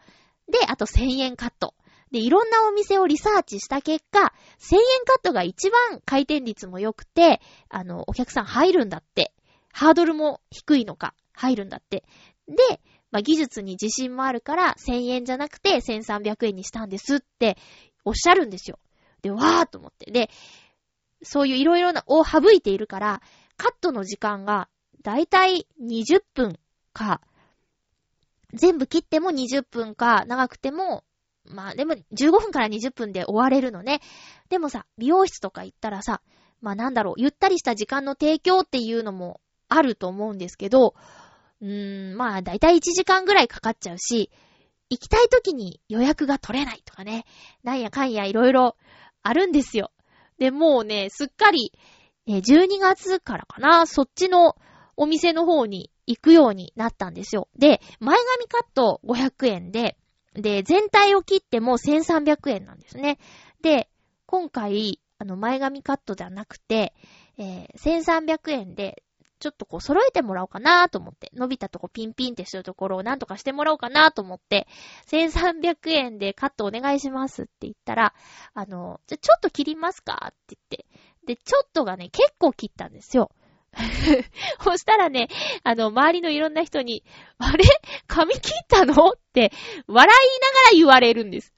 [0.47, 1.73] で、あと1000円カット。
[2.15, 9.33] で、いろんなお店をリサーチした結果、1000円カットが一番回転率も良くて、あの、お客さん入るんだって。
[9.73, 12.05] ハードルも低いのか、入るんだって。
[12.47, 12.55] で、
[13.11, 17.57] まあ、技術に自信もあるから、1000円じゃなくて1300円にしたんですって
[18.05, 18.79] おっしゃるんですよ。
[19.21, 20.09] で、わーと思って。
[20.09, 20.29] で、
[21.21, 23.21] そういういろいろな、を省いているから、
[23.57, 24.69] カットの時間が、
[25.01, 26.57] だいたい20分
[26.93, 27.19] か、
[28.53, 31.03] 全部切っても20分か、長くても
[31.47, 34.01] まあでも15分から20分で終われるのね。
[34.49, 36.21] でもさ、美容室とか行ったらさ、
[36.61, 40.95] まあなんだろう、ゆったりした時間の提供っていうのもあると思うんですけど、
[41.61, 44.29] うーん、まあ、だいたい1時間ぐらいかかっちゃうし、
[44.89, 47.25] 行きたい時に予約が取れないとかね、
[47.63, 48.75] なんやかんやいろいろ
[49.23, 49.91] あるんですよ。
[50.37, 51.71] で、もうね、すっかり、
[52.27, 54.55] 12月からかな、そっちの
[54.97, 57.47] お店の方に行くようになったんですよ。
[57.57, 59.97] で、前髪カット500円で、
[60.35, 63.17] で、全体を切っても1300円なんですね。
[63.61, 63.89] で、
[64.25, 66.93] 今回、あの、前髪カットじゃなくて、
[67.37, 69.03] えー、1300円で、
[69.39, 74.67] ちょっとこう揃えてもらおうかなと思って、伸びたとこピンピンってしてるところをなんとかしてもらおうかなと思って、
[75.07, 78.13] 1300円でカットお願いしますって言ったら、
[78.53, 80.85] あの、じゃ、ちょっと切りますかって言って、
[81.25, 83.31] で、ちょっとがね、結構切ったんですよ。
[84.63, 85.27] そしたらね、
[85.63, 87.03] あの、周りのいろんな人に、
[87.37, 87.65] あれ？
[88.07, 88.93] 髪切ったの？
[88.93, 89.51] って
[89.87, 91.53] 笑いながら言われるんです。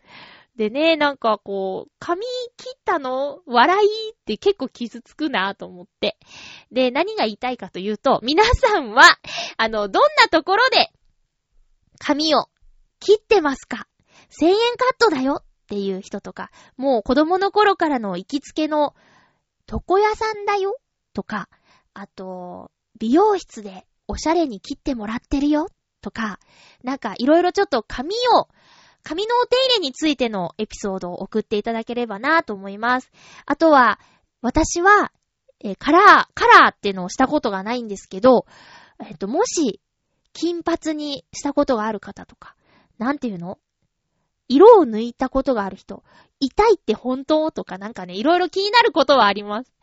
[0.56, 2.26] でね、なんかこう、髪
[2.58, 3.42] 切ったの？
[3.46, 6.18] 笑いって結構傷つくなぁと思って。
[6.72, 9.04] で、何が言いたいかというと、皆さんは、
[9.58, 10.92] あの、どんなところで、
[12.00, 12.48] 髪を
[13.00, 13.88] 切ってますか
[14.42, 18.96] ?1000 円カットだよっていう人とか、もう子供の頃からの行きつけの
[19.72, 20.78] 床屋さんだよ
[21.14, 21.50] とか、
[22.00, 22.70] あと、
[23.00, 25.68] 美容室でおしゃれに切ってもらってるよ
[26.02, 26.40] とか、
[26.84, 28.48] なんかいろいろちょっと髪を
[29.02, 33.10] 髪のお手入れについてのエピソードを送っていただければなと思います。
[33.46, 34.00] あとは、
[34.42, 35.12] 私は、
[35.64, 38.46] えー、カラー、カラーっていうのをしたことがないんですけど、
[39.00, 39.82] えっ、ー、と、もし、
[40.34, 42.56] 金髪にしたことがある方とか、
[43.00, 43.58] なんていうの？
[44.50, 46.04] 色を抜いたことがある人、
[46.40, 47.50] 痛いって本当？
[47.52, 49.74] とかなんかね、いろいろ気になることはあります。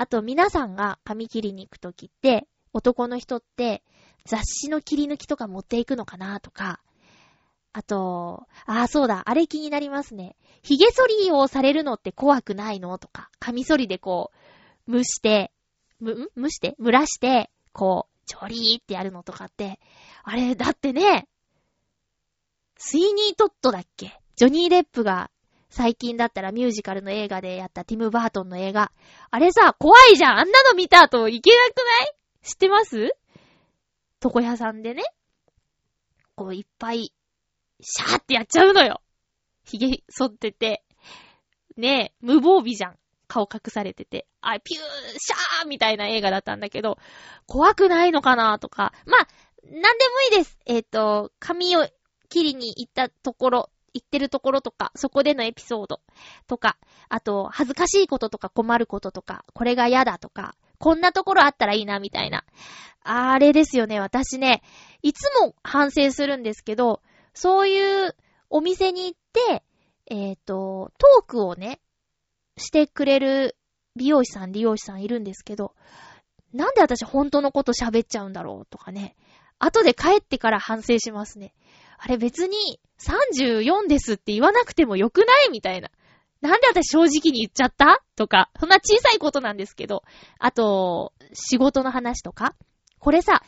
[0.00, 3.82] あと、皆さんが髪切りに行くときって、男の人って
[4.24, 6.80] 雑誌の切り抜きとか持っていくのかなとか、
[7.72, 10.36] あと、ああ、そうだ、あれ気になりますね。
[10.62, 14.30] 髭剃りをされるのって怖くないのとか、髪剃りでこ
[14.86, 15.50] う、蒸して、
[15.98, 16.42] む、ん？
[16.44, 16.76] 蒸して？
[16.78, 19.80] 蒸らして、こう、ちょりーってやるのとかって、
[20.22, 21.26] あれ、だってね、
[22.76, 24.16] スイニートットだっけ？
[24.36, 25.32] ジョニー・デップが
[25.70, 28.90] 最近だったらミュージカルの映画でやったティム・バートンの映画。
[29.30, 32.14] あれさ、怖いじゃんあんなの見た後いけなくない？
[32.42, 33.14] 知ってます？
[34.24, 35.04] 床屋さんでね。
[36.34, 37.12] こういっぱい
[37.80, 39.00] シャーってやっちゃうのよ。
[39.64, 40.82] 髭剃ってて。
[41.76, 42.98] ねえ、無防備じゃん。
[43.28, 44.26] 顔隠されてて。
[44.40, 44.80] あ、ピュー、
[45.18, 46.98] シャーみたいな映画だったんだけど、
[47.46, 48.92] 怖くないのかなとか。
[49.06, 49.28] まあ、
[49.64, 50.58] なんでもいいです。
[50.64, 51.86] えっ、ー、と、髪を
[52.30, 56.00] 切りに行ったところ、行ってるところとか、そこでのエピソード
[56.46, 56.78] とか、
[57.08, 62.44] あと、恥ずかしいこととか困ることとか、これが嫌だとか、こんなところあったらいいな、みたいな。
[63.02, 64.62] あれですよね、私ね、
[65.02, 67.02] いつも反省するんですけど、
[67.34, 68.16] そういう
[68.50, 69.64] お店に行って、
[70.06, 71.80] えっ、ー、と、トークをね、
[72.56, 73.56] してくれる
[73.96, 75.74] 美容師さん、利用師さんいるんですけど、
[76.52, 79.16] なんで私本当のこと喋っちゃうんだろうとかね。
[79.58, 81.54] 後で帰ってから反省しますね。
[81.98, 85.50] あれ別に34ですって言わなくてもよくない？
[85.50, 85.90] みたいな。
[86.40, 88.02] なんで私正直に言っちゃった？
[88.16, 90.02] とか、そんな小さいことなんですけど。
[90.38, 92.54] あと、仕事の話とか。
[92.98, 93.42] これさ、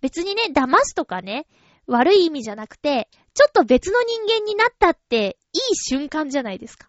[0.00, 1.46] 別にね、騙すとかね、
[1.86, 6.88] 悪い意味じゃなくて、ちょっと別の人間になったっていい瞬間じゃないですか。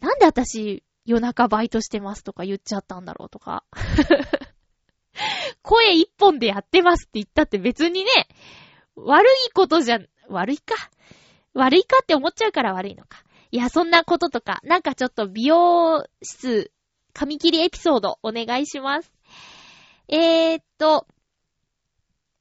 [0.00, 3.64] なんで私夜中バイトしてますとか言っちゃったんだろうとか。
[5.62, 8.10] 声一本でやってますって言ったって別にね、
[8.94, 9.98] 悪いことじゃ、
[10.28, 10.74] 悪いか。
[11.58, 13.24] 悪いかって思っちゃうから悪いのか。
[13.50, 16.70] いや、そんなこととか、なんかちょっと美容室、
[17.12, 19.12] 髪切りエピソードお願いします。
[20.08, 21.06] えー、っと、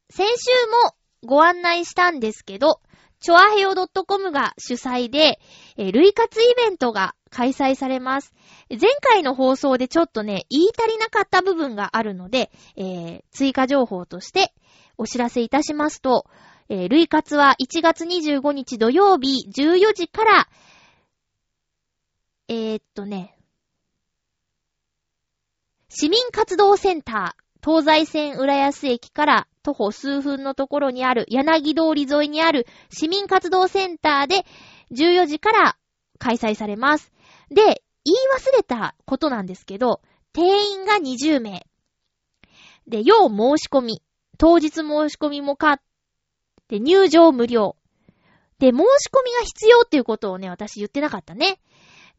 [0.10, 0.52] 先週
[0.86, 2.80] もご案内したんですけど、
[3.20, 5.40] チョアヘヨ .com が主催で、
[5.78, 8.34] えー、類活イベントが開催されます。
[8.70, 14.54] 前回の放送でちょっとね、言い足りなかった部分があるので、えー、追加情報として
[14.98, 16.28] お知らせいたしますと、
[16.70, 20.48] えー、類活は1月25日土曜日14時から、
[22.50, 23.38] えー、っとね、
[25.90, 34.46] 市民活動センター、東西線浦安駅から徒歩数分のところにある柳通り沿いにある市民活動センターで
[34.92, 35.78] 14時から
[36.20, 37.12] 開催されます。
[37.50, 37.56] で、
[38.06, 40.02] 言い忘れたことなんですけど、
[40.34, 41.66] 定員が20名。
[42.88, 44.02] で、要申し込み。
[44.38, 45.82] 当日申し込みもか
[46.68, 47.76] って、入場無料。
[48.60, 51.60] で、申し込みが必要っていうことをね、私言ってなかったね。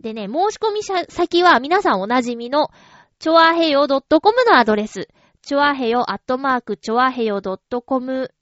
[0.00, 2.70] でね、申し込み先は皆さんおなじみの、
[3.18, 5.08] ちょあへよ .com のアドレス。
[5.42, 8.32] ちょあへよ、アットマーク、ちょあへよ .com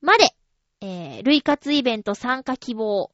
[0.00, 0.30] まで、
[0.80, 3.10] えー、類活イベント参加希望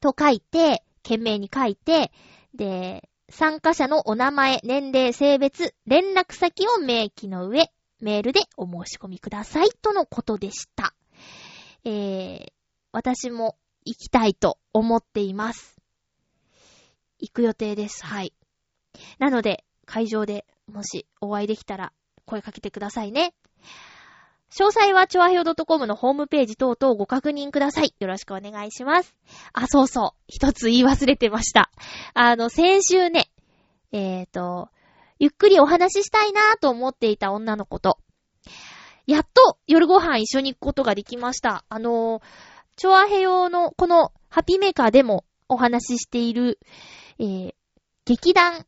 [0.00, 2.12] と書いて、懸命に書いて、
[2.54, 7.70] で、参加者のお名前、年齢、性別、連絡先を明記の上、
[8.02, 9.70] メールでお申し込みください。
[9.80, 10.92] とのことでした。
[11.84, 12.46] えー、
[12.90, 15.76] 私も行きたいと思っています。
[17.20, 18.04] 行く予定です。
[18.04, 18.34] はい。
[19.18, 21.92] なので、会場でもしお会いできたら
[22.24, 23.34] 声かけてくださいね。
[24.50, 27.94] 詳細は、ちょあひょ .com のホームページ等々ご確認ください。
[28.00, 29.14] よろしくお願いします。
[29.52, 30.22] あ、そうそう。
[30.26, 31.70] 一つ言い忘れてました。
[32.12, 33.30] あの、先週ね、
[33.92, 34.68] えーと、
[35.22, 37.96] ゆっくりお話ししたいなぁと思っていた女の子と、
[39.06, 41.64] やっと夜ご飯一緒に行くことができました。
[41.68, 42.20] あの、
[42.74, 46.58] チョアヘヨのこのハピメーカーでもお話ししている、
[47.20, 47.54] えー、
[48.04, 48.66] 劇団、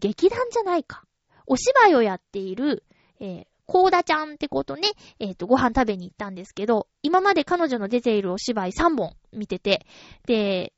[0.00, 1.04] 劇団じゃないか。
[1.46, 2.82] お芝居をやっている、
[3.20, 4.88] えー、コーダちゃんってことね、
[5.20, 9.86] えっ、ー、と、ご飯食べに行ったんですけど、今まで彼女の出ているお芝居3本見てて、
[10.26, 10.72] で、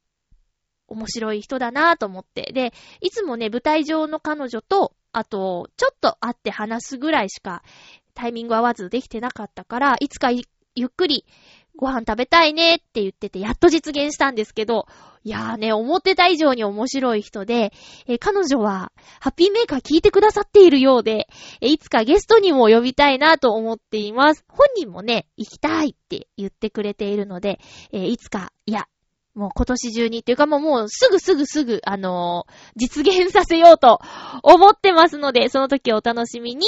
[0.94, 2.52] 面白い人だなぁと思って。
[2.52, 7.62] で、いつもね、舞台上の彼女と、あと、ちょっと会って話すぐらいしか
[8.14, 10.42] タイミング合わずできてなかったから、いつかゆ
[10.86, 11.24] っくり
[11.76, 14.86] ご飯食べたいねって言ってて、やっと実現したんですけど、
[15.24, 17.72] いやーね、思ってた以上に面白い人で、
[18.06, 21.28] えー、彼女は、ハッピーメーカー聞いてくださっているようで、
[21.60, 24.44] えー、いつかゲストにも呼びたいなと思っています。
[24.48, 27.58] 本人もね、行きたいって言ってくれているので、
[27.90, 28.86] えー、いつか、いや、
[29.34, 34.00] もう今年中にっていうかもうもうすぐすぐすぐ、あのー、実現させようと
[34.42, 36.66] 思ってますので、その時お楽しみに。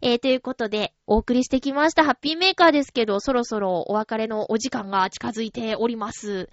[0.00, 6.48] えー、ということで、お送りしてきましたハッピーメーカーですけど、そろそろお別れのお時間が近づいております。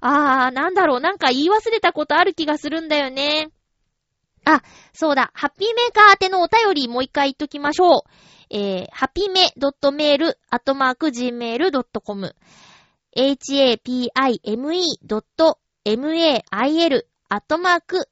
[0.00, 3.50] あー、なんだろう、なんか言い忘れたことある気がするんだよね。
[4.46, 4.62] あ、
[4.94, 8.02] そうだ、ハッピーメーカー宛てのお便りもう一回言っときましょう。
[8.48, 10.32] えー、ハピメ .mail.gmail.com
[13.16, 14.10] hapime.mail
[17.28, 18.08] アットマーク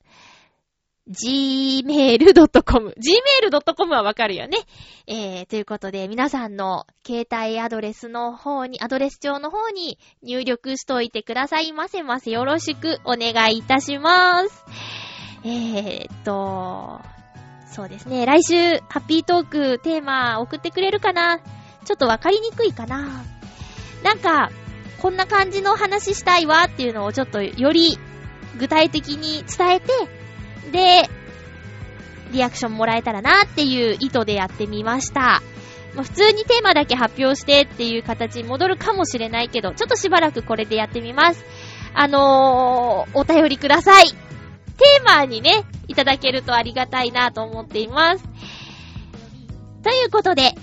[1.07, 2.95] gmail.com。
[2.97, 4.57] gmail.com はわかるよね。
[5.07, 12.31] えー、ということで、皆さんの携帯アドレスの方に、アドレス帳の方に入力しといてくださいませませ。
[12.31, 14.65] よろしくお願いいたします。
[15.45, 17.03] えーっと、
[17.71, 18.25] そうですね。
[18.25, 21.39] 来週、ハッピートークテーマ送ってくれるかな？
[21.85, 23.23] ちょっとわかりにくいかな？
[24.03, 24.51] なんか、
[25.05, 27.99] こんな感じの話したいわっていうのをちょっとより
[28.59, 29.93] 具体的に伝えて、
[30.73, 31.11] で、
[32.33, 35.43] リアクションもらえたらなっていう意図でやってみました。
[35.93, 41.45] 普通にテーマだけ発表してっていう形に戻るかもしれないけど、ちょっとしばらくこれでやってみます。
[41.93, 44.09] あのー、お便りください。
[44.09, 48.25] テーマにね、いただけるとありがたいなと思っています。
[49.83, 50.55] ということで、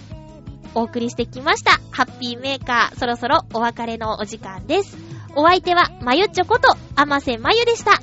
[0.75, 1.79] お送りしてきました。
[1.91, 4.97] ハッピーメーカー、そろそろお別れのお時間です。
[5.35, 7.91] お相手は、まゆっちょこと、あませまゆでした。
[7.91, 7.99] は、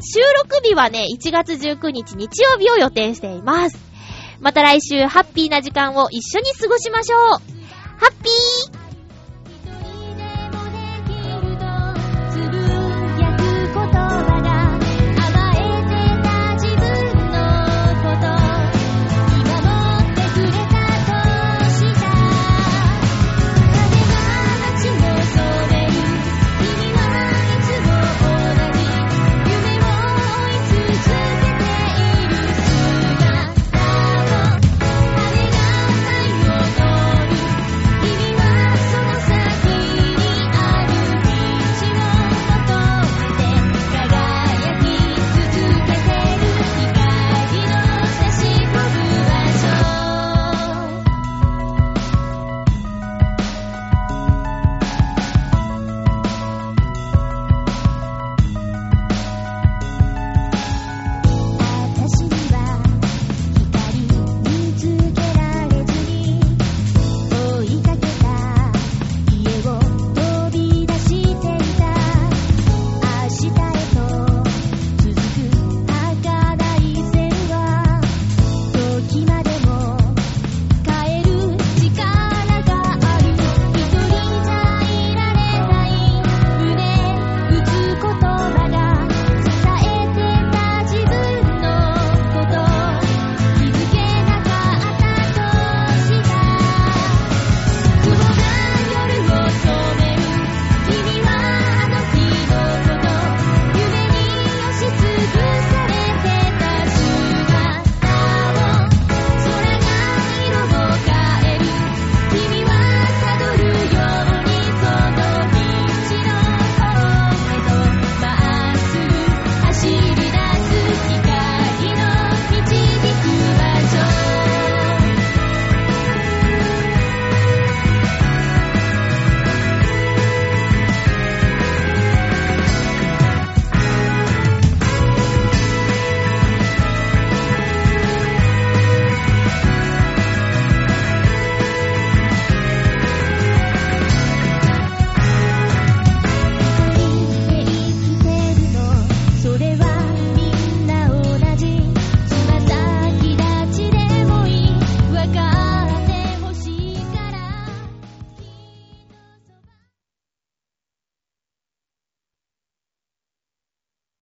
[0.00, 3.78] 収録日はね、1月19日日曜日を予定しています。
[4.40, 7.20] また来週、ハッピーな時間を一緒に過ごしましょう。
[7.20, 8.85] ハッピー